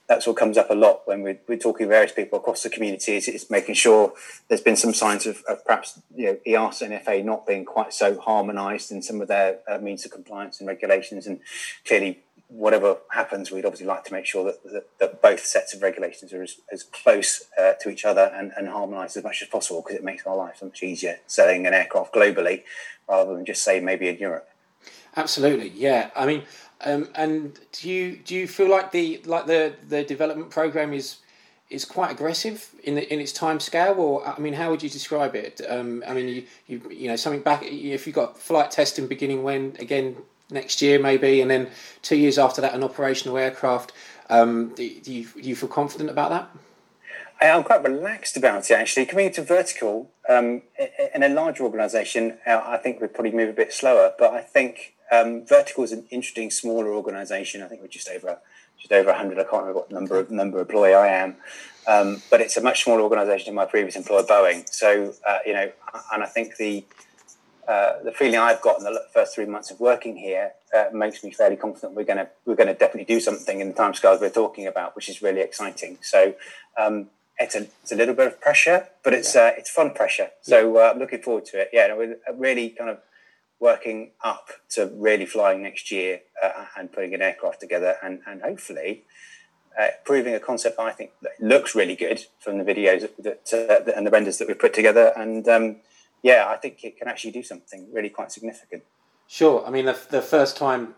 that's 0.08 0.26
what 0.26 0.36
comes 0.36 0.58
up 0.58 0.70
a 0.70 0.74
lot 0.74 1.02
when 1.06 1.22
we're, 1.22 1.38
we're 1.48 1.58
talking 1.58 1.86
to 1.86 1.88
various 1.88 2.12
people 2.12 2.38
across 2.38 2.62
the 2.62 2.70
community 2.70 3.16
is, 3.16 3.28
is 3.28 3.48
making 3.50 3.74
sure 3.74 4.12
there's 4.48 4.60
been 4.60 4.76
some 4.76 4.92
signs 4.92 5.26
of, 5.26 5.42
of 5.48 5.64
perhaps 5.64 6.00
you 6.14 6.26
know 6.26 6.38
EASA 6.46 6.82
and 6.82 7.02
FA 7.02 7.22
not 7.22 7.46
being 7.46 7.64
quite 7.64 7.92
so 7.92 8.18
harmonised 8.18 8.90
in 8.90 9.00
some 9.00 9.20
of 9.20 9.28
their 9.28 9.58
uh, 9.68 9.78
means 9.78 10.04
of 10.04 10.10
compliance 10.10 10.60
and 10.60 10.68
regulations 10.68 11.26
and 11.26 11.40
clearly 11.86 12.20
whatever 12.48 12.98
happens 13.12 13.50
we'd 13.50 13.64
obviously 13.64 13.86
like 13.86 14.04
to 14.04 14.12
make 14.12 14.26
sure 14.26 14.44
that, 14.44 14.62
that, 14.64 14.86
that 14.98 15.22
both 15.22 15.40
sets 15.40 15.72
of 15.72 15.82
regulations 15.82 16.32
are 16.34 16.42
as, 16.42 16.56
as 16.70 16.82
close 16.82 17.44
uh, 17.58 17.72
to 17.80 17.88
each 17.88 18.04
other 18.04 18.30
and, 18.34 18.52
and 18.58 18.68
harmonised 18.68 19.16
as 19.16 19.24
much 19.24 19.40
as 19.40 19.48
possible 19.48 19.80
because 19.80 19.96
it 19.96 20.04
makes 20.04 20.26
our 20.26 20.36
life 20.36 20.56
so 20.58 20.66
much 20.66 20.82
easier 20.82 21.18
selling 21.26 21.66
an 21.66 21.72
aircraft 21.72 22.12
globally 22.12 22.64
rather 23.08 23.34
than 23.34 23.46
just 23.46 23.64
say 23.64 23.80
maybe 23.80 24.08
in 24.08 24.18
Europe. 24.18 24.48
Absolutely, 25.16 25.68
yeah. 25.68 26.10
I 26.16 26.26
mean, 26.26 26.42
um, 26.84 27.08
and 27.14 27.58
do 27.72 27.90
you 27.90 28.16
do 28.16 28.34
you 28.34 28.48
feel 28.48 28.70
like 28.70 28.92
the 28.92 29.20
like 29.24 29.46
the 29.46 29.74
the 29.88 30.04
development 30.04 30.50
program 30.50 30.92
is 30.92 31.18
is 31.70 31.84
quite 31.84 32.10
aggressive 32.10 32.70
in 32.84 32.94
the 32.94 33.12
in 33.12 33.20
its 33.20 33.32
time 33.32 33.60
scale, 33.60 33.94
or 33.94 34.26
I 34.26 34.38
mean, 34.38 34.54
how 34.54 34.70
would 34.70 34.82
you 34.82 34.88
describe 34.88 35.34
it? 35.34 35.60
Um, 35.68 36.02
I 36.06 36.14
mean, 36.14 36.28
you, 36.28 36.44
you 36.66 36.90
you 36.90 37.08
know 37.08 37.16
something 37.16 37.42
back 37.42 37.62
if 37.62 38.06
you've 38.06 38.16
got 38.16 38.38
flight 38.38 38.70
testing 38.70 39.06
beginning 39.06 39.42
when 39.42 39.76
again 39.78 40.16
next 40.50 40.82
year 40.82 40.98
maybe, 40.98 41.40
and 41.40 41.50
then 41.50 41.68
two 42.02 42.16
years 42.16 42.38
after 42.38 42.60
that 42.60 42.74
an 42.74 42.82
operational 42.82 43.36
aircraft. 43.36 43.92
Um, 44.30 44.68
do, 44.74 44.88
do 45.00 45.12
you 45.12 45.24
do 45.24 45.48
you 45.48 45.56
feel 45.56 45.68
confident 45.68 46.10
about 46.10 46.30
that? 46.30 46.50
I'm 47.50 47.64
quite 47.64 47.82
relaxed 47.82 48.36
about 48.36 48.70
it 48.70 48.74
actually. 48.74 49.06
Coming 49.06 49.26
into 49.26 49.42
vertical 49.42 50.10
um, 50.28 50.62
in 51.14 51.22
a 51.22 51.28
larger 51.28 51.64
organisation, 51.64 52.38
uh, 52.46 52.62
I 52.64 52.76
think 52.76 53.00
we'd 53.00 53.14
probably 53.14 53.32
move 53.32 53.48
a 53.48 53.52
bit 53.52 53.72
slower. 53.72 54.12
But 54.18 54.32
I 54.32 54.40
think 54.40 54.94
um, 55.10 55.44
vertical 55.44 55.84
is 55.84 55.92
an 55.92 56.06
interesting 56.10 56.50
smaller 56.50 56.92
organisation. 56.92 57.62
I 57.62 57.68
think 57.68 57.80
we're 57.80 57.88
just 57.88 58.08
over 58.08 58.38
just 58.78 58.92
over 58.92 59.10
100. 59.10 59.38
I 59.38 59.42
can't 59.42 59.52
remember 59.52 59.78
what 59.78 59.90
number 59.90 60.18
of 60.18 60.30
number 60.30 60.60
of 60.60 60.68
employee 60.68 60.94
I 60.94 61.08
am, 61.08 61.36
um, 61.86 62.22
but 62.30 62.40
it's 62.40 62.56
a 62.56 62.60
much 62.60 62.84
smaller 62.84 63.02
organisation 63.02 63.46
than 63.46 63.54
my 63.54 63.66
previous 63.66 63.96
employer, 63.96 64.22
Boeing. 64.22 64.68
So 64.72 65.14
uh, 65.26 65.38
you 65.44 65.52
know, 65.52 65.70
and 66.12 66.22
I 66.22 66.26
think 66.26 66.56
the 66.56 66.84
uh, 67.66 68.02
the 68.02 68.12
feeling 68.12 68.38
I've 68.38 68.60
got 68.60 68.78
in 68.78 68.84
the 68.84 69.04
first 69.12 69.34
three 69.34 69.46
months 69.46 69.70
of 69.70 69.78
working 69.80 70.16
here 70.16 70.52
uh, 70.74 70.86
makes 70.92 71.22
me 71.22 71.30
fairly 71.30 71.56
confident 71.56 71.94
we're 71.94 72.04
going 72.04 72.18
to 72.18 72.28
we're 72.44 72.56
going 72.56 72.68
to 72.68 72.74
definitely 72.74 73.12
do 73.12 73.20
something 73.20 73.60
in 73.60 73.68
the 73.68 73.74
timescales 73.74 74.20
we're 74.20 74.30
talking 74.30 74.66
about, 74.66 74.96
which 74.96 75.08
is 75.08 75.22
really 75.22 75.40
exciting. 75.40 75.98
So 76.02 76.34
um, 76.76 77.08
it's 77.38 77.54
a 77.54 77.62
it's 77.82 77.92
a 77.92 77.96
little 77.96 78.14
bit 78.14 78.26
of 78.26 78.40
pressure, 78.40 78.88
but 79.02 79.12
it's 79.12 79.34
yeah. 79.34 79.42
uh, 79.42 79.52
it's 79.58 79.70
fun 79.70 79.92
pressure. 79.92 80.30
So 80.42 80.78
uh, 80.78 80.92
I'm 80.92 80.98
looking 80.98 81.22
forward 81.22 81.46
to 81.46 81.60
it. 81.60 81.70
Yeah, 81.72 81.94
we're 81.94 82.16
really 82.34 82.70
kind 82.70 82.90
of 82.90 82.98
working 83.60 84.10
up 84.22 84.48
to 84.70 84.90
really 84.94 85.26
flying 85.26 85.62
next 85.62 85.90
year 85.90 86.20
uh, 86.42 86.66
and 86.76 86.92
putting 86.92 87.14
an 87.14 87.22
aircraft 87.22 87.60
together, 87.60 87.96
and 88.02 88.20
and 88.26 88.42
hopefully. 88.42 89.04
Uh, 89.80 89.86
proving 90.04 90.34
a 90.34 90.38
concept 90.38 90.78
I 90.78 90.92
think 90.92 91.12
that 91.22 91.32
looks 91.40 91.74
really 91.74 91.96
good 91.96 92.26
from 92.40 92.58
the 92.58 92.64
videos 92.64 93.08
that, 93.20 93.54
uh, 93.54 93.90
and 93.96 94.06
the 94.06 94.10
renders 94.10 94.36
that 94.36 94.46
we've 94.46 94.58
put 94.58 94.74
together, 94.74 95.14
and 95.16 95.48
um, 95.48 95.76
yeah, 96.22 96.46
I 96.46 96.56
think 96.56 96.84
it 96.84 96.98
can 96.98 97.08
actually 97.08 97.30
do 97.30 97.42
something 97.42 97.88
really 97.90 98.10
quite 98.10 98.30
significant. 98.30 98.82
Sure. 99.26 99.64
I 99.66 99.70
mean, 99.70 99.86
the, 99.86 99.98
the 100.10 100.20
first 100.20 100.58
time 100.58 100.94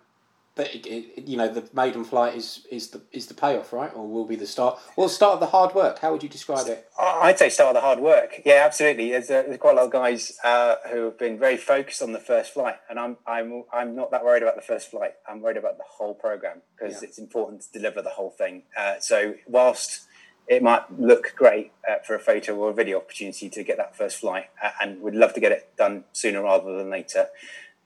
that 0.56 0.72
it, 0.74 0.86
it, 0.86 1.26
you 1.26 1.36
know 1.36 1.52
the 1.52 1.68
maiden 1.74 2.04
flight 2.04 2.36
is 2.36 2.66
is 2.70 2.88
the 2.88 3.02
is 3.12 3.26
the 3.26 3.34
payoff, 3.34 3.72
right? 3.72 3.90
Or 3.94 4.06
will 4.06 4.24
be 4.24 4.36
the 4.36 4.46
start 4.46 4.78
the 4.96 5.08
start 5.08 5.34
of 5.34 5.40
the 5.40 5.46
hard 5.46 5.74
work. 5.74 5.98
How 5.98 6.12
would 6.12 6.22
you 6.22 6.28
describe 6.28 6.68
it? 6.68 6.88
I'd 6.98 7.38
say 7.38 7.48
start 7.48 7.70
of 7.70 7.74
the 7.74 7.80
hard 7.80 7.98
work. 7.98 8.40
Yeah, 8.44 8.62
absolutely. 8.64 9.10
There's, 9.10 9.30
uh, 9.30 9.42
there's 9.46 9.58
quite 9.58 9.72
a 9.72 9.76
lot 9.76 9.86
of 9.86 9.90
guys 9.90 10.38
uh, 10.44 10.76
who 10.90 11.04
have 11.04 11.18
been 11.18 11.38
very 11.38 11.56
focused 11.56 12.02
on 12.02 12.12
the 12.12 12.20
first 12.20 12.54
flight, 12.54 12.76
and 12.88 12.98
I'm 12.98 13.16
I'm 13.26 13.64
I'm 13.72 13.96
not 13.96 14.12
that 14.12 14.24
worried 14.24 14.42
about 14.42 14.54
the 14.56 14.62
first 14.62 14.90
flight. 14.90 15.14
I'm 15.28 15.40
worried 15.40 15.56
about 15.56 15.76
the 15.76 15.84
whole 15.88 16.14
program 16.14 16.62
because 16.76 17.02
yeah. 17.02 17.08
it's 17.08 17.18
important 17.18 17.62
to 17.62 17.72
deliver 17.72 18.00
the 18.00 18.10
whole 18.10 18.30
thing. 18.30 18.62
Uh, 18.76 19.00
so 19.00 19.34
whilst 19.48 20.06
it 20.46 20.62
might 20.62 20.82
look 21.00 21.32
great 21.36 21.72
uh, 21.88 21.96
for 22.06 22.14
a 22.14 22.18
photo 22.18 22.54
or 22.54 22.70
a 22.70 22.74
video 22.74 22.98
opportunity 22.98 23.48
to 23.48 23.64
get 23.64 23.76
that 23.78 23.96
first 23.96 24.18
flight, 24.18 24.46
uh, 24.62 24.70
and 24.80 25.00
we'd 25.00 25.14
love 25.14 25.32
to 25.34 25.40
get 25.40 25.52
it 25.52 25.70
done 25.76 26.04
sooner 26.12 26.42
rather 26.42 26.76
than 26.76 26.90
later. 26.90 27.28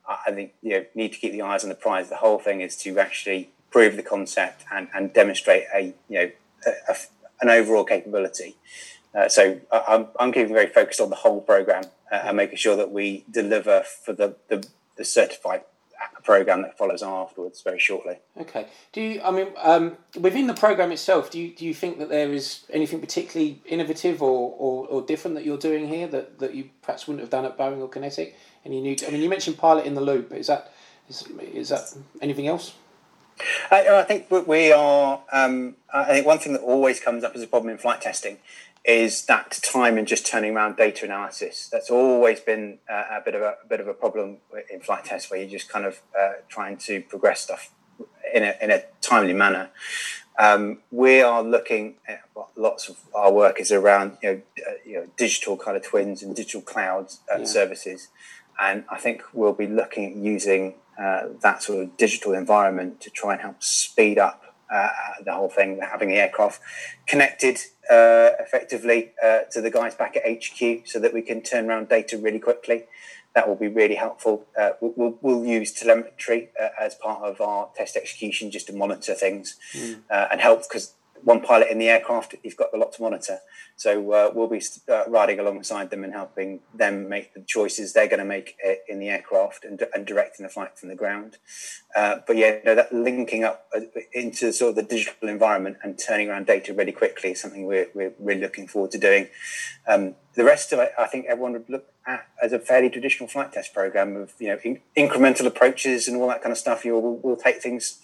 I 0.09 0.33
think 0.33 0.55
you 0.63 0.71
know 0.71 0.85
need 0.95 1.13
to 1.13 1.19
keep 1.19 1.33
the 1.33 1.43
eyes 1.43 1.63
on 1.63 1.69
the 1.69 1.75
prize. 1.75 2.09
The 2.09 2.17
whole 2.17 2.39
thing 2.39 2.61
is 2.61 2.77
to 2.79 2.99
actually 2.99 3.51
prove 3.71 3.97
the 3.97 4.03
concept 4.03 4.65
and, 4.73 4.89
and 4.95 5.13
demonstrate 5.13 5.65
a 5.75 5.95
you 6.09 6.19
know 6.19 6.31
a, 6.67 6.93
a, 6.93 6.97
an 7.43 7.49
overall 7.49 7.85
capability. 7.85 8.57
Uh, 9.15 9.29
so 9.29 9.61
I'm 9.71 10.09
I'm 10.19 10.33
keeping 10.33 10.55
very 10.55 10.69
focused 10.69 11.01
on 11.01 11.11
the 11.11 11.17
whole 11.17 11.41
program 11.41 11.85
uh, 12.11 12.23
and 12.25 12.37
making 12.37 12.57
sure 12.57 12.77
that 12.77 12.91
we 12.91 13.25
deliver 13.31 13.83
for 13.83 14.13
the 14.13 14.37
the, 14.49 14.67
the 14.97 15.05
certified 15.05 15.63
program 16.29 16.61
that 16.61 16.77
follows 16.77 17.03
afterwards 17.03 17.63
very 17.63 17.79
shortly. 17.79 18.19
Okay. 18.39 18.67
Do 18.93 19.01
you? 19.01 19.23
I 19.23 19.31
mean, 19.31 19.49
um, 19.63 19.97
within 20.21 20.47
the 20.47 20.53
program 20.53 20.93
itself, 20.93 21.31
do 21.31 21.41
you 21.41 21.55
do 21.55 21.65
you 21.65 21.73
think 21.73 21.99
that 21.99 22.11
there 22.11 22.31
is 22.33 22.65
anything 22.71 23.01
particularly 23.01 23.63
innovative 23.65 24.23
or, 24.23 24.55
or, 24.59 24.87
or 24.89 25.03
different 25.03 25.37
that 25.37 25.47
you're 25.47 25.57
doing 25.57 25.89
here 25.89 26.07
that, 26.09 26.39
that 26.41 26.55
you 26.55 26.69
perhaps 26.83 27.07
wouldn't 27.07 27.23
have 27.23 27.31
done 27.31 27.47
at 27.47 27.57
Boeing 27.57 27.81
or 27.81 27.89
QinetiQ? 27.89 28.35
Any 28.69 28.81
new? 28.83 28.97
I 29.07 29.11
mean, 29.11 29.23
you 29.23 29.29
mentioned 29.29 29.57
pilot 29.57 29.87
in 29.87 29.95
the 29.95 30.01
loop. 30.01 30.33
Is 30.33 30.47
that 30.47 30.73
is, 31.09 31.27
is 31.41 31.71
that 31.71 31.95
anything 32.21 32.47
else? 32.47 32.75
I, 33.71 33.89
I 33.89 34.03
think 34.03 34.31
we 34.31 34.73
are. 34.73 35.23
Um, 35.33 35.77
I 35.93 36.05
think 36.05 36.27
one 36.27 36.39
thing 36.39 36.53
that 36.53 36.63
always 36.63 37.01
comes 37.01 37.25
up 37.25 37.35
as 37.35 37.43
a 37.43 37.47
problem 37.47 37.71
in 37.71 37.79
flight 37.79 38.03
testing 38.03 38.39
is 38.85 39.25
that 39.27 39.59
time 39.63 39.99
and 39.99 40.07
just 40.07 40.27
turning 40.27 40.55
around 40.55 40.77
data 40.77 41.05
analysis. 41.05 41.69
That's 41.71 41.91
always 41.91 42.41
been 42.41 42.79
uh, 42.89 43.05
a 43.11 43.23
bit 43.25 43.35
of 43.35 43.43
a, 43.43 43.57
a, 43.65 43.67
bit 43.69 43.81
of 43.81 43.89
a 43.89 43.95
problem 43.95 44.39
in 44.71 44.81
flight 44.81 45.05
tests, 45.05 45.31
where 45.31 45.41
you're 45.41 45.49
just 45.49 45.69
kind 45.69 45.87
of 45.87 46.01
uh, 46.19 46.33
trying 46.49 46.77
to 46.79 47.01
progress 47.03 47.41
stuff 47.41 47.73
in 48.35 48.43
a 48.43 48.55
in 48.61 48.71
a 48.71 48.83
timely 49.01 49.33
manner. 49.33 49.71
Um, 50.39 50.79
we 50.93 51.21
are 51.21 51.43
looking 51.43 51.97
at 52.07 52.23
lots 52.55 52.89
of 52.89 52.97
our 53.13 53.33
work 53.33 53.61
is 53.61 53.73
around 53.73 54.19
you 54.23 54.29
know, 54.33 54.43
uh, 54.67 54.73
you 54.85 54.95
know 54.95 55.07
digital 55.17 55.57
kind 55.57 55.77
of 55.77 55.83
twins 55.83 56.23
and 56.23 56.35
digital 56.35 56.61
clouds 56.61 57.21
uh, 57.33 57.39
yeah. 57.41 57.45
services, 57.45 58.09
and 58.59 58.85
I 58.89 58.99
think 58.99 59.23
we'll 59.33 59.53
be 59.53 59.67
looking 59.67 60.05
at 60.07 60.17
using 60.17 60.75
uh, 60.99 61.29
that 61.43 61.63
sort 61.63 61.83
of 61.83 61.97
digital 61.97 62.35
environment 62.35 63.01
to 63.03 63.11
try 63.11 63.33
and 63.33 63.41
help 63.41 63.63
speed 63.63 64.19
up 64.19 64.49
uh, 64.71 64.89
the 65.25 65.33
whole 65.33 65.49
thing, 65.49 65.81
having 65.81 66.09
the 66.09 66.17
aircraft 66.17 66.61
connected 67.07 67.59
uh, 67.91 68.31
effectively 68.41 69.13
uh, 69.25 69.41
to 69.51 69.61
the 69.61 69.71
guys 69.71 69.95
back 69.95 70.17
at 70.17 70.25
HQ 70.27 70.87
so 70.87 70.99
that 70.99 71.15
we 71.15 71.23
can 71.23 71.41
turn 71.41 71.71
around 71.71 71.89
data 71.89 72.19
really 72.19 72.39
quickly. 72.39 72.85
That 73.35 73.49
will 73.49 73.57
be 73.57 73.69
really 73.69 73.95
helpful. 73.95 74.47
Uh, 74.59 74.71
we'll, 74.81 75.19
we'll, 75.23 75.45
use 75.45 75.73
telemetry 75.73 76.49
uh, 76.61 76.69
as 76.81 76.95
part 76.97 77.23
of 77.23 77.41
our 77.41 77.71
test 77.77 77.97
execution 77.97 78.51
just 78.51 78.67
to 78.67 78.73
monitor 78.73 79.15
things 79.15 79.57
mm. 79.73 80.01
and 80.11 80.41
help 80.41 80.63
because 80.69 80.95
one 81.25 81.41
pilot 81.41 81.69
in 81.71 81.79
the 81.79 81.89
aircraft, 81.89 82.35
you've 82.43 82.57
got 82.57 82.69
a 82.75 82.77
lot 82.77 82.93
to 82.93 83.03
monitor. 83.03 83.39
So 83.77 84.13
uh, 84.13 84.33
we'll 84.35 84.49
be 84.49 84.63
uh, 84.89 85.05
riding 85.09 85.39
alongside 85.39 85.91
them 85.91 86.03
and 86.03 86.13
helping 86.13 86.61
them 86.75 87.09
make 87.09 87.35
the 87.35 87.43
choices 87.47 87.93
they're 87.93 88.09
going 88.09 88.19
to 88.19 88.25
make 88.25 88.57
uh, 88.67 88.75
in 88.89 88.99
the 88.99 89.09
aircraft 89.09 89.65
and, 89.65 89.83
and 89.95 90.07
directing 90.07 90.45
the 90.45 90.51
flight 90.51 90.79
from 90.79 90.89
the 90.89 90.95
ground. 90.95 91.39
Uh, 91.95 92.17
but 92.27 92.37
yeah, 92.37 92.59
that 92.65 92.93
linking 92.93 93.45
up 93.45 93.69
uh, 93.75 93.81
into 94.13 94.53
sort 94.53 94.71
of 94.71 94.77
the 94.77 94.83
digital 94.83 95.29
environment 95.29 95.77
and 95.83 95.99
turning 95.99 96.29
around 96.29 96.47
data 96.47 96.75
really 96.75 96.93
quickly 96.93 97.31
is 97.31 97.41
something 97.41 97.67
we're, 97.67 97.89
we're 97.95 98.13
really 98.19 98.41
looking 98.41 98.67
forward 98.67 98.91
to 98.91 98.99
doing. 98.99 99.29
Um, 99.87 100.15
the 100.35 100.45
rest 100.45 100.73
of 100.73 100.79
it, 100.79 100.93
I 100.99 101.07
think 101.07 101.27
everyone 101.27 101.53
would 101.53 101.69
look 101.69 101.87
at 102.07 102.27
as 102.43 102.53
a 102.53 102.59
fairly 102.59 102.91
traditional 102.91 103.29
flight 103.29 103.53
test 103.53 103.75
program 103.75 104.17
of 104.17 104.33
you 104.39 104.49
know 104.49 104.59
in- 104.65 104.81
incremental 104.97 105.47
approaches 105.47 106.09
and 106.09 106.17
all 106.17 106.29
that 106.29 106.43
kind 106.43 106.53
of 106.53 106.59
stuff. 106.59 106.85
You 106.85 106.95
will 106.95 107.17
we'll 107.17 107.37
take 107.37 107.61
things 107.61 108.01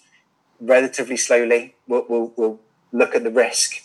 relatively 0.59 1.17
slowly. 1.17 1.75
We'll, 1.87 2.05
we'll, 2.07 2.33
we'll 2.35 2.59
look 2.95 3.15
at 3.15 3.23
the 3.23 3.31
risk 3.31 3.81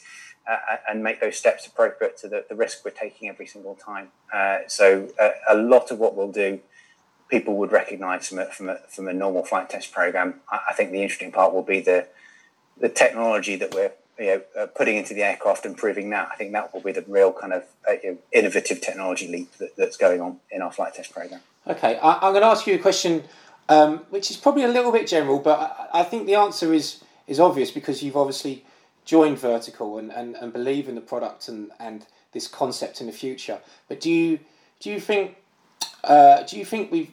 uh, 0.50 0.76
and 0.88 1.02
make 1.02 1.20
those 1.20 1.36
steps 1.36 1.66
appropriate 1.66 2.16
to 2.18 2.28
the, 2.28 2.44
the 2.48 2.54
risk 2.54 2.84
we're 2.84 2.90
taking 2.90 3.28
every 3.28 3.46
single 3.46 3.74
time. 3.74 4.08
Uh, 4.32 4.58
so 4.66 5.08
uh, 5.20 5.30
a 5.48 5.56
lot 5.56 5.90
of 5.90 5.98
what 5.98 6.16
we'll 6.16 6.32
do, 6.32 6.60
people 7.28 7.56
would 7.56 7.72
recognise 7.72 8.28
from 8.28 8.38
a, 8.38 8.46
from 8.46 8.68
a, 8.68 8.78
from 8.88 9.08
a 9.08 9.12
normal 9.12 9.44
flight 9.44 9.68
test 9.68 9.92
program. 9.92 10.40
I, 10.50 10.60
I, 10.70 10.74
think 10.74 10.92
the 10.92 11.02
interesting 11.02 11.32
part 11.32 11.52
will 11.52 11.62
be 11.62 11.80
the 11.80 12.06
the 12.80 12.88
technology 12.88 13.56
that 13.56 13.74
we're 13.74 13.92
you 14.18 14.26
know, 14.26 14.42
uh, 14.58 14.66
putting 14.66 14.96
into 14.96 15.12
the 15.12 15.22
aircraft, 15.22 15.66
improving 15.66 16.10
that. 16.10 16.30
I 16.32 16.36
think 16.36 16.52
that 16.52 16.72
will 16.72 16.80
be 16.80 16.92
the 16.92 17.04
real 17.06 17.32
kind 17.32 17.52
of 17.52 17.64
uh, 17.88 17.92
you 18.02 18.12
know, 18.12 18.18
innovative 18.32 18.80
technology 18.80 19.28
leap 19.28 19.52
that, 19.58 19.76
that's 19.76 19.98
going 19.98 20.20
on 20.20 20.40
in 20.50 20.62
our 20.62 20.72
flight 20.72 20.94
test 20.94 21.12
program. 21.12 21.40
Okay, 21.66 21.98
I, 21.98 22.26
am 22.26 22.32
going 22.32 22.42
to 22.42 22.48
ask 22.48 22.66
you 22.66 22.74
a 22.74 22.78
question, 22.78 23.24
um, 23.68 23.98
which 24.10 24.30
is 24.30 24.36
probably 24.38 24.64
a 24.64 24.68
little 24.68 24.92
bit 24.92 25.06
general, 25.06 25.38
but 25.38 25.58
I, 25.92 26.00
I 26.00 26.02
think 26.04 26.26
the 26.26 26.36
answer 26.36 26.72
is 26.72 27.04
is 27.26 27.38
obvious 27.38 27.70
because 27.70 28.02
you've 28.02 28.16
obviously 28.16 28.64
join 29.04 29.36
Vertical 29.36 29.98
and, 29.98 30.12
and, 30.12 30.36
and 30.36 30.52
believe 30.52 30.88
in 30.88 30.94
the 30.94 31.00
product 31.00 31.48
and, 31.48 31.70
and 31.78 32.06
this 32.32 32.46
concept 32.46 33.00
in 33.00 33.06
the 33.06 33.12
future. 33.12 33.58
But 33.88 34.00
do 34.00 34.10
you 34.10 34.40
do 34.80 34.90
you 34.90 35.00
think 35.00 35.36
uh, 36.04 36.42
do 36.44 36.58
you 36.58 36.64
think 36.64 36.90
we 36.90 37.10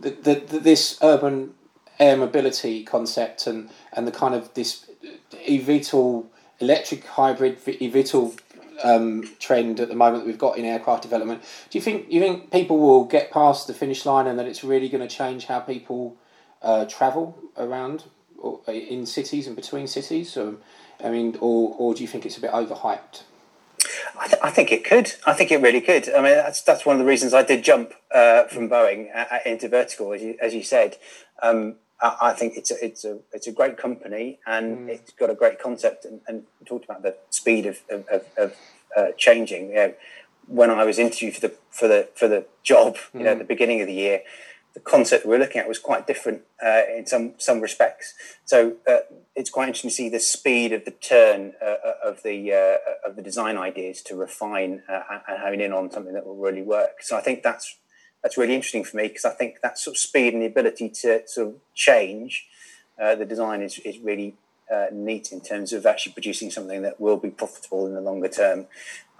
the, 0.00 0.34
this 0.46 0.98
urban 1.02 1.54
air 1.98 2.16
mobility 2.16 2.82
concept 2.82 3.46
and, 3.46 3.70
and 3.92 4.06
the 4.06 4.12
kind 4.12 4.34
of 4.34 4.52
this 4.54 4.86
eVTOL 5.48 6.26
electric 6.58 7.04
hybrid 7.06 7.58
eVTOL 7.64 8.38
um, 8.82 9.28
trend 9.38 9.78
at 9.80 9.88
the 9.88 9.94
moment 9.94 10.24
that 10.24 10.26
we've 10.26 10.38
got 10.38 10.56
in 10.56 10.64
aircraft 10.64 11.02
development. 11.02 11.42
Do 11.70 11.78
you 11.78 11.82
think 11.82 12.10
you 12.10 12.20
think 12.20 12.50
people 12.50 12.78
will 12.78 13.04
get 13.04 13.30
past 13.30 13.66
the 13.66 13.74
finish 13.74 14.04
line 14.06 14.26
and 14.26 14.38
that 14.38 14.46
it's 14.46 14.64
really 14.64 14.88
going 14.88 15.06
to 15.06 15.14
change 15.14 15.46
how 15.46 15.60
people 15.60 16.16
uh, 16.62 16.84
travel 16.86 17.38
around 17.56 18.04
or, 18.38 18.60
in 18.66 19.06
cities 19.06 19.46
and 19.46 19.54
between 19.54 19.86
cities? 19.86 20.36
Um, 20.36 20.58
I 21.04 21.10
mean, 21.10 21.36
or 21.40 21.74
or 21.78 21.94
do 21.94 22.02
you 22.02 22.08
think 22.08 22.26
it's 22.26 22.36
a 22.36 22.40
bit 22.40 22.52
overhyped? 22.52 23.22
I, 24.18 24.26
th- 24.28 24.40
I, 24.42 24.50
think 24.50 24.70
it 24.70 24.84
could. 24.84 25.12
I 25.26 25.32
think 25.32 25.50
it 25.50 25.60
really 25.60 25.80
could. 25.80 26.08
I 26.08 26.22
mean, 26.22 26.34
that's 26.34 26.62
that's 26.62 26.86
one 26.86 26.96
of 26.96 27.00
the 27.00 27.06
reasons 27.06 27.34
I 27.34 27.42
did 27.42 27.64
jump 27.64 27.92
uh, 28.14 28.44
from 28.44 28.68
Boeing 28.68 29.14
uh, 29.14 29.24
uh, 29.30 29.38
into 29.44 29.68
Vertical, 29.68 30.12
as 30.12 30.22
you, 30.22 30.36
as 30.40 30.54
you 30.54 30.62
said. 30.62 30.96
Um, 31.42 31.76
I, 32.00 32.16
I, 32.22 32.32
think 32.32 32.56
it's 32.56 32.70
a, 32.70 32.84
it's 32.84 33.04
a 33.04 33.18
it's 33.32 33.46
a 33.46 33.52
great 33.52 33.76
company 33.76 34.38
and 34.46 34.88
mm. 34.88 34.88
it's 34.88 35.12
got 35.12 35.30
a 35.30 35.34
great 35.34 35.58
concept. 35.60 36.04
And, 36.04 36.20
and 36.28 36.44
talked 36.66 36.84
about 36.84 37.02
the 37.02 37.16
speed 37.30 37.66
of 37.66 37.80
of, 37.90 38.24
of 38.36 38.56
uh, 38.96 39.08
changing. 39.16 39.70
You 39.70 39.74
know, 39.74 39.94
when 40.46 40.70
I 40.70 40.84
was 40.84 40.98
interviewed 40.98 41.34
for 41.34 41.40
the 41.40 41.54
for 41.70 41.88
the 41.88 42.08
for 42.14 42.28
the 42.28 42.46
job, 42.62 42.96
you 43.12 43.20
mm. 43.20 43.24
know, 43.24 43.32
at 43.32 43.38
the 43.38 43.44
beginning 43.44 43.80
of 43.80 43.86
the 43.86 43.94
year, 43.94 44.22
the 44.74 44.80
concept 44.80 45.24
we 45.24 45.30
were 45.30 45.38
looking 45.38 45.60
at 45.60 45.68
was 45.68 45.78
quite 45.78 46.06
different 46.06 46.42
uh, 46.64 46.82
in 46.96 47.06
some 47.06 47.34
some 47.38 47.60
respects. 47.60 48.14
So 48.44 48.76
uh, 48.88 48.98
it's 49.34 49.50
quite 49.50 49.68
interesting 49.68 49.90
to 49.90 49.96
see 49.96 50.08
the 50.08 50.20
speed 50.20 50.72
of 50.72 50.84
the 50.84 50.90
turn 50.90 51.54
uh, 51.62 51.76
uh 51.86 51.94
of 52.04 52.22
the 52.22 52.52
uh, 52.52 53.08
of 53.08 53.16
the 53.16 53.22
design 53.22 53.56
ideas 53.56 54.02
to 54.02 54.14
refine 54.14 54.82
uh, 54.88 55.00
and 55.28 55.38
hone 55.38 55.60
in 55.60 55.72
on 55.72 55.90
something 55.90 56.12
that 56.14 56.26
will 56.26 56.36
really 56.36 56.62
work. 56.62 57.02
So 57.02 57.16
I 57.16 57.20
think 57.20 57.42
that's 57.42 57.76
that's 58.22 58.36
really 58.36 58.54
interesting 58.54 58.84
for 58.84 58.96
me 58.96 59.08
because 59.08 59.24
I 59.24 59.30
think 59.30 59.60
that 59.62 59.78
sort 59.78 59.94
of 59.96 59.98
speed 59.98 60.34
and 60.34 60.42
the 60.42 60.46
ability 60.46 60.90
to 60.90 61.22
sort 61.26 61.48
of 61.48 61.54
change 61.74 62.46
the 62.98 63.24
design 63.24 63.62
is 63.62 63.78
is 63.80 63.98
really 63.98 64.36
neat 64.92 65.32
in 65.32 65.40
terms 65.40 65.72
of 65.72 65.86
actually 65.86 66.12
producing 66.12 66.50
something 66.50 66.82
that 66.82 67.00
will 67.00 67.16
be 67.16 67.30
profitable 67.30 67.86
in 67.86 67.94
the 67.94 68.00
longer 68.00 68.28
term. 68.28 68.66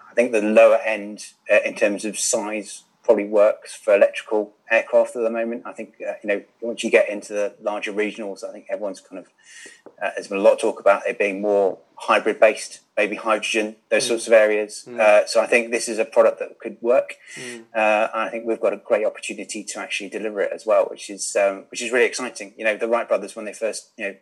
I 0.09 0.14
think 0.14 0.31
the 0.31 0.42
lower 0.42 0.77
end 0.77 1.33
in 1.64 1.75
terms 1.75 2.05
of 2.05 2.18
size 2.18 2.85
probably 3.03 3.25
works 3.25 3.75
for 3.75 3.95
electrical 3.95 4.53
aircraft 4.71 5.17
at 5.17 5.23
the 5.23 5.31
moment. 5.31 5.62
I 5.67 5.73
think 5.73 5.95
uh, 6.01 6.15
you 6.23 6.29
know 6.29 6.43
once 6.61 6.85
you 6.85 6.91
get 6.91 7.09
into 7.09 7.33
the 7.33 7.55
larger 7.61 7.93
regionals, 7.93 8.45
I 8.45 8.53
think 8.53 8.67
everyone's 8.71 9.01
kind 9.01 9.19
of 9.19 9.27
uh, 10.03 10.11
there's 10.15 10.29
been 10.29 10.38
a 10.38 10.43
lot 10.43 10.55
of 10.55 10.61
talk 10.61 10.81
about 10.81 11.07
it 11.07 11.19
being 11.19 11.41
more 11.41 11.79
hybrid 11.97 12.41
based, 12.41 12.81
maybe 12.97 13.17
hydrogen, 13.17 13.77
those 13.91 14.05
mm. 14.05 14.09
sorts 14.09 14.27
of 14.27 14.33
areas. 14.33 14.85
Mm. 14.88 14.99
Uh, 14.99 15.27
so 15.27 15.41
I 15.41 15.47
think 15.47 15.71
this 15.71 15.88
is 15.88 15.99
a 15.99 16.05
product 16.05 16.38
that 16.41 16.59
could 16.59 16.77
work. 16.81 17.15
Mm. 17.37 17.65
Uh, 17.75 18.09
I 18.12 18.29
think 18.29 18.45
we've 18.45 18.61
got 18.61 18.73
a 18.73 18.79
great 18.79 19.07
opportunity 19.07 19.62
to 19.65 19.81
actually 19.81 20.09
deliver 20.09 20.41
it 20.41 20.53
as 20.53 20.67
well, 20.67 20.87
which 20.91 21.11
is 21.11 21.37
um, 21.37 21.65
which 21.71 21.83
is 21.83 21.93
really 21.93 22.07
exciting. 22.07 22.55
You 22.57 22.65
know, 22.65 22.77
the 22.77 22.88
Wright 22.88 23.09
brothers 23.09 23.37
when 23.37 23.45
they 23.45 23.53
first 23.53 23.93
you 23.97 24.07
know 24.07 24.15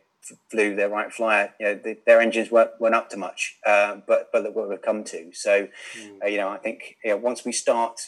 flew 0.50 0.76
their 0.76 0.88
Wright 0.88 1.12
Flyer, 1.12 1.54
you 1.58 1.66
know, 1.66 1.74
the, 1.82 1.96
their 2.06 2.20
engines 2.20 2.50
weren't, 2.50 2.72
weren't 2.78 2.94
up 2.94 3.08
to 3.10 3.16
much, 3.16 3.56
uh, 3.66 3.96
but 4.06 4.30
but 4.32 4.54
what 4.54 4.68
we've 4.68 4.82
come 4.82 5.04
to. 5.04 5.32
So, 5.32 5.68
mm. 5.98 6.22
uh, 6.22 6.26
you 6.26 6.36
know, 6.38 6.48
I 6.48 6.58
think 6.58 6.96
you 7.04 7.10
know, 7.10 7.16
once 7.16 7.44
we 7.44 7.52
start 7.52 8.00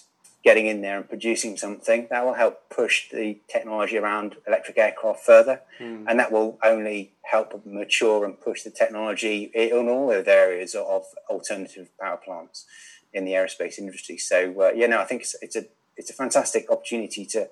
getting 0.43 0.67
in 0.67 0.81
there 0.81 0.97
and 0.97 1.09
producing 1.09 1.57
something 1.57 2.09
that 2.11 2.25
will 2.25 2.35
help 2.35 2.69
push 2.69 3.09
the 3.11 3.39
technology 3.49 3.97
around 3.97 4.37
electric 4.47 4.77
aircraft 4.77 5.21
further 5.21 5.61
mm. 5.79 6.05
and 6.09 6.19
that 6.19 6.33
will 6.33 6.59
only 6.65 7.13
help 7.23 7.65
mature 7.65 8.25
and 8.25 8.41
push 8.41 8.63
the 8.63 8.71
technology 8.71 9.51
in 9.55 9.89
all 9.89 10.09
those 10.09 10.27
areas 10.27 10.75
of 10.75 11.05
alternative 11.31 11.89
power 12.01 12.17
plants 12.17 12.67
in 13.13 13.25
the 13.25 13.33
aerospace 13.33 13.79
industry 13.79 14.17
so 14.17 14.61
uh, 14.61 14.73
yeah 14.75 14.87
no 14.87 15.01
i 15.01 15.05
think 15.05 15.23
it's, 15.23 15.37
it's 15.43 15.57
a 15.57 15.65
it's 15.97 16.11
a 16.11 16.15
fantastic 16.15 16.71
opportunity 16.71 17.25
to 17.25 17.49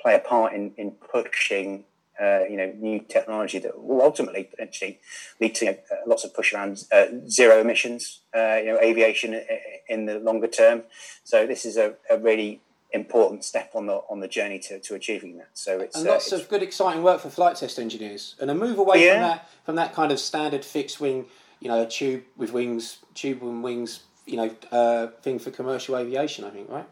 play 0.00 0.14
a 0.14 0.18
part 0.18 0.52
in 0.52 0.72
in 0.76 0.90
pushing 0.90 1.84
uh, 2.22 2.44
you 2.48 2.56
know, 2.56 2.72
new 2.78 3.00
technology 3.00 3.58
that 3.58 3.82
will 3.82 4.00
ultimately 4.00 4.44
potentially 4.44 5.00
lead 5.40 5.54
to 5.56 5.64
you 5.64 5.70
know, 5.72 5.78
lots 6.06 6.24
of 6.24 6.32
push 6.32 6.52
around 6.52 6.84
uh, 6.92 7.06
zero 7.28 7.60
emissions, 7.60 8.20
uh, 8.34 8.56
you 8.56 8.66
know, 8.66 8.78
aviation 8.80 9.40
in 9.88 10.06
the 10.06 10.18
longer 10.20 10.46
term. 10.46 10.82
So 11.24 11.46
this 11.46 11.64
is 11.64 11.76
a, 11.76 11.94
a, 12.08 12.18
really 12.18 12.60
important 12.92 13.42
step 13.42 13.70
on 13.74 13.86
the 13.86 13.94
on 14.08 14.20
the 14.20 14.28
journey 14.28 14.58
to, 14.58 14.78
to 14.78 14.94
achieving 14.94 15.38
that. 15.38 15.48
So 15.54 15.80
it's 15.80 15.96
and 15.96 16.06
lots 16.06 16.32
uh, 16.32 16.36
it's, 16.36 16.44
of 16.44 16.50
good, 16.50 16.62
exciting 16.62 17.02
work 17.02 17.20
for 17.20 17.30
flight 17.30 17.56
test 17.56 17.78
engineers, 17.78 18.36
and 18.40 18.50
a 18.50 18.54
move 18.54 18.78
away 18.78 19.04
yeah. 19.04 19.12
from 19.12 19.22
that 19.22 19.48
from 19.64 19.76
that 19.76 19.94
kind 19.94 20.12
of 20.12 20.20
standard 20.20 20.64
fixed 20.64 21.00
wing, 21.00 21.26
you 21.60 21.68
know, 21.68 21.82
a 21.82 21.88
tube 21.88 22.22
with 22.36 22.52
wings, 22.52 22.98
tube 23.14 23.42
and 23.42 23.64
wings, 23.64 24.02
you 24.26 24.36
know, 24.36 24.54
uh, 24.70 25.08
thing 25.22 25.38
for 25.38 25.50
commercial 25.50 25.96
aviation. 25.96 26.44
I 26.44 26.50
think, 26.50 26.68
right? 26.68 26.86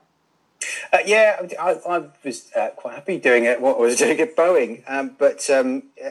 Uh, 0.92 0.98
yeah, 1.06 1.40
I, 1.58 1.80
I 1.88 2.02
was 2.24 2.50
uh, 2.56 2.70
quite 2.76 2.94
happy 2.94 3.18
doing 3.18 3.44
it. 3.44 3.60
What 3.60 3.76
I 3.76 3.80
was 3.80 3.96
doing 4.04 4.20
at 4.20 4.36
Boeing, 4.36 4.82
um, 4.90 5.16
but 5.18 5.48
um, 5.50 5.84
uh, 6.04 6.10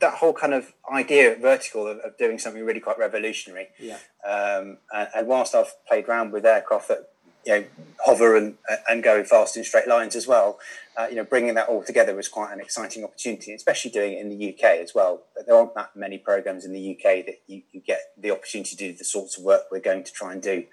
that 0.00 0.14
whole 0.14 0.32
kind 0.32 0.54
of 0.54 0.72
idea 0.90 1.32
at 1.32 1.40
Vertical 1.40 1.86
of, 1.86 1.98
of, 1.98 2.16
doing 2.16 2.38
something 2.38 2.64
really 2.64 2.80
quite 2.80 2.98
revolutionary. 2.98 3.68
Yeah. 3.78 3.98
Um, 4.26 4.78
and, 4.92 5.08
and, 5.14 5.26
whilst 5.26 5.54
I've 5.54 5.74
played 5.86 6.08
around 6.08 6.32
with 6.32 6.46
aircraft 6.46 6.88
that 6.88 7.10
you 7.44 7.52
know 7.52 7.64
hover 8.04 8.36
and 8.36 8.56
and 8.88 9.02
go 9.02 9.24
fast 9.24 9.56
in 9.56 9.64
straight 9.64 9.88
lines 9.88 10.16
as 10.16 10.26
well, 10.26 10.58
uh, 10.96 11.06
you 11.08 11.16
know, 11.16 11.24
bringing 11.24 11.54
that 11.54 11.68
all 11.68 11.82
together 11.82 12.14
was 12.14 12.28
quite 12.28 12.52
an 12.52 12.60
exciting 12.60 13.02
opportunity, 13.02 13.52
especially 13.52 13.90
doing 13.90 14.12
it 14.12 14.20
in 14.20 14.28
the 14.28 14.50
UK 14.52 14.64
as 14.80 14.94
well. 14.94 15.22
There 15.46 15.56
aren't 15.56 15.74
that 15.74 15.96
many 15.96 16.18
programs 16.18 16.64
in 16.64 16.72
the 16.72 16.92
UK 16.92 17.24
that 17.26 17.40
you, 17.46 17.62
you 17.72 17.80
get 17.80 18.12
the 18.16 18.30
opportunity 18.30 18.76
to 18.76 18.92
do 18.92 18.96
the 18.96 19.04
sorts 19.04 19.38
of 19.38 19.44
work 19.44 19.62
we're 19.70 19.80
going 19.80 20.04
to 20.04 20.12
try 20.12 20.32
and 20.32 20.42
do 20.42 20.64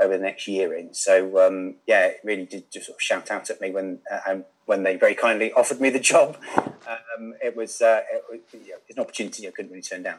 over 0.00 0.16
the 0.16 0.22
next 0.22 0.48
year 0.48 0.74
in. 0.74 0.94
So 0.94 1.46
um, 1.46 1.76
yeah, 1.86 2.06
it 2.06 2.20
really 2.24 2.44
did 2.44 2.70
just 2.70 2.86
sort 2.86 2.96
of 2.96 3.02
shout 3.02 3.30
out 3.30 3.50
at 3.50 3.60
me 3.60 3.70
when 3.70 4.00
uh, 4.10 4.36
when 4.66 4.82
they 4.82 4.96
very 4.96 5.14
kindly 5.14 5.52
offered 5.56 5.80
me 5.80 5.90
the 5.90 6.00
job. 6.00 6.36
Um, 6.56 7.34
it 7.42 7.56
was 7.56 7.80
uh, 7.80 8.00
it, 8.10 8.44
know, 8.52 8.74
an 8.90 8.98
opportunity 8.98 9.46
I 9.46 9.50
couldn't 9.50 9.70
really 9.70 9.82
turn 9.82 10.02
down. 10.02 10.18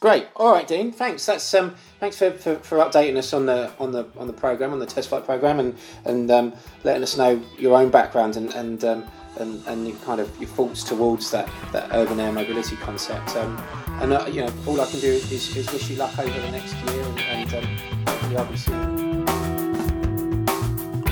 Great. 0.00 0.26
All 0.36 0.52
right, 0.52 0.66
Dean. 0.66 0.92
Thanks. 0.92 1.24
That's 1.24 1.54
um, 1.54 1.74
thanks 2.00 2.18
for, 2.18 2.30
for, 2.32 2.56
for, 2.56 2.78
updating 2.78 3.16
us 3.16 3.32
on 3.32 3.46
the 3.46 3.70
on 3.78 3.92
the 3.92 4.06
on 4.18 4.26
the 4.26 4.32
program 4.32 4.72
on 4.72 4.78
the 4.78 4.86
test 4.86 5.08
flight 5.08 5.24
program 5.24 5.60
and 5.60 5.78
and 6.04 6.30
um, 6.30 6.52
letting 6.82 7.02
us 7.02 7.16
know 7.16 7.42
your 7.58 7.78
own 7.78 7.90
background 7.90 8.36
and 8.36 8.52
and 8.54 8.84
um, 8.84 9.04
and, 9.38 9.66
and 9.66 9.88
your 9.88 9.96
kind 9.98 10.20
of 10.20 10.38
your 10.38 10.48
thoughts 10.48 10.84
towards 10.84 11.30
that 11.30 11.48
that 11.72 11.88
urban 11.92 12.20
air 12.20 12.32
mobility 12.32 12.76
concept. 12.76 13.36
Um, 13.36 13.62
and 14.00 14.12
uh, 14.12 14.26
you 14.30 14.42
know, 14.42 14.52
all 14.66 14.80
I 14.80 14.90
can 14.90 15.00
do 15.00 15.10
is, 15.10 15.56
is, 15.56 15.72
wish 15.72 15.88
you 15.88 15.96
luck 15.96 16.18
over 16.18 16.40
the 16.40 16.50
next 16.50 16.74
year 16.74 17.02
and, 17.02 17.20
and 17.20 18.23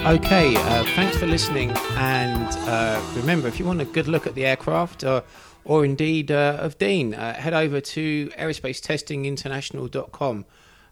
Okay, 0.04 0.56
uh, 0.56 0.84
thanks 0.96 1.16
for 1.16 1.26
listening. 1.26 1.70
And 1.96 2.48
uh, 2.68 3.00
remember, 3.14 3.46
if 3.46 3.58
you 3.60 3.64
want 3.64 3.80
a 3.80 3.84
good 3.84 4.08
look 4.08 4.26
at 4.26 4.34
the 4.34 4.44
aircraft 4.44 5.04
or, 5.04 5.22
or 5.64 5.84
indeed 5.84 6.32
uh, 6.32 6.56
of 6.58 6.78
Dean, 6.78 7.14
uh, 7.14 7.34
head 7.34 7.54
over 7.54 7.80
to 7.80 8.30
aerospace 8.36 8.80
testing 8.80 9.26
international.com 9.26 10.44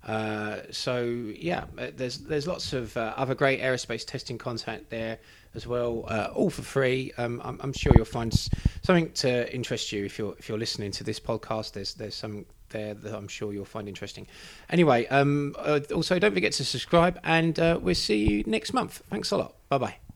Uh, 0.06 0.62
so 0.70 1.02
yeah, 1.36 1.64
uh, 1.78 1.88
there's 1.94 2.18
there's 2.18 2.46
lots 2.46 2.72
of 2.72 2.96
uh, 2.96 3.12
other 3.16 3.34
great 3.34 3.60
aerospace 3.60 4.06
testing 4.06 4.38
content 4.38 4.88
there 4.88 5.18
as 5.54 5.66
well, 5.66 6.04
uh, 6.08 6.30
all 6.34 6.48
for 6.48 6.62
free. 6.62 7.12
Um, 7.18 7.40
I'm, 7.44 7.60
I'm, 7.62 7.72
sure 7.72 7.92
you'll 7.94 8.06
find 8.06 8.32
something 8.82 9.12
to 9.12 9.52
interest 9.52 9.92
you 9.92 10.04
if 10.04 10.18
you're 10.18 10.34
if 10.38 10.48
you're 10.48 10.58
listening 10.58 10.90
to 10.92 11.04
this 11.04 11.20
podcast. 11.20 11.72
There's 11.72 11.94
there's 11.94 12.14
some 12.14 12.46
there 12.70 12.94
that 12.94 13.14
I'm 13.14 13.28
sure 13.28 13.52
you'll 13.52 13.64
find 13.64 13.88
interesting. 13.88 14.26
Anyway, 14.68 15.06
um, 15.06 15.54
uh, 15.58 15.80
also 15.94 16.18
don't 16.18 16.34
forget 16.34 16.52
to 16.54 16.64
subscribe, 16.64 17.18
and 17.24 17.58
uh, 17.58 17.78
we'll 17.80 17.94
see 17.94 18.24
you 18.28 18.44
next 18.46 18.72
month. 18.72 19.02
Thanks 19.10 19.30
a 19.30 19.36
lot. 19.36 19.54
Bye 19.68 19.78
bye. 19.78 20.09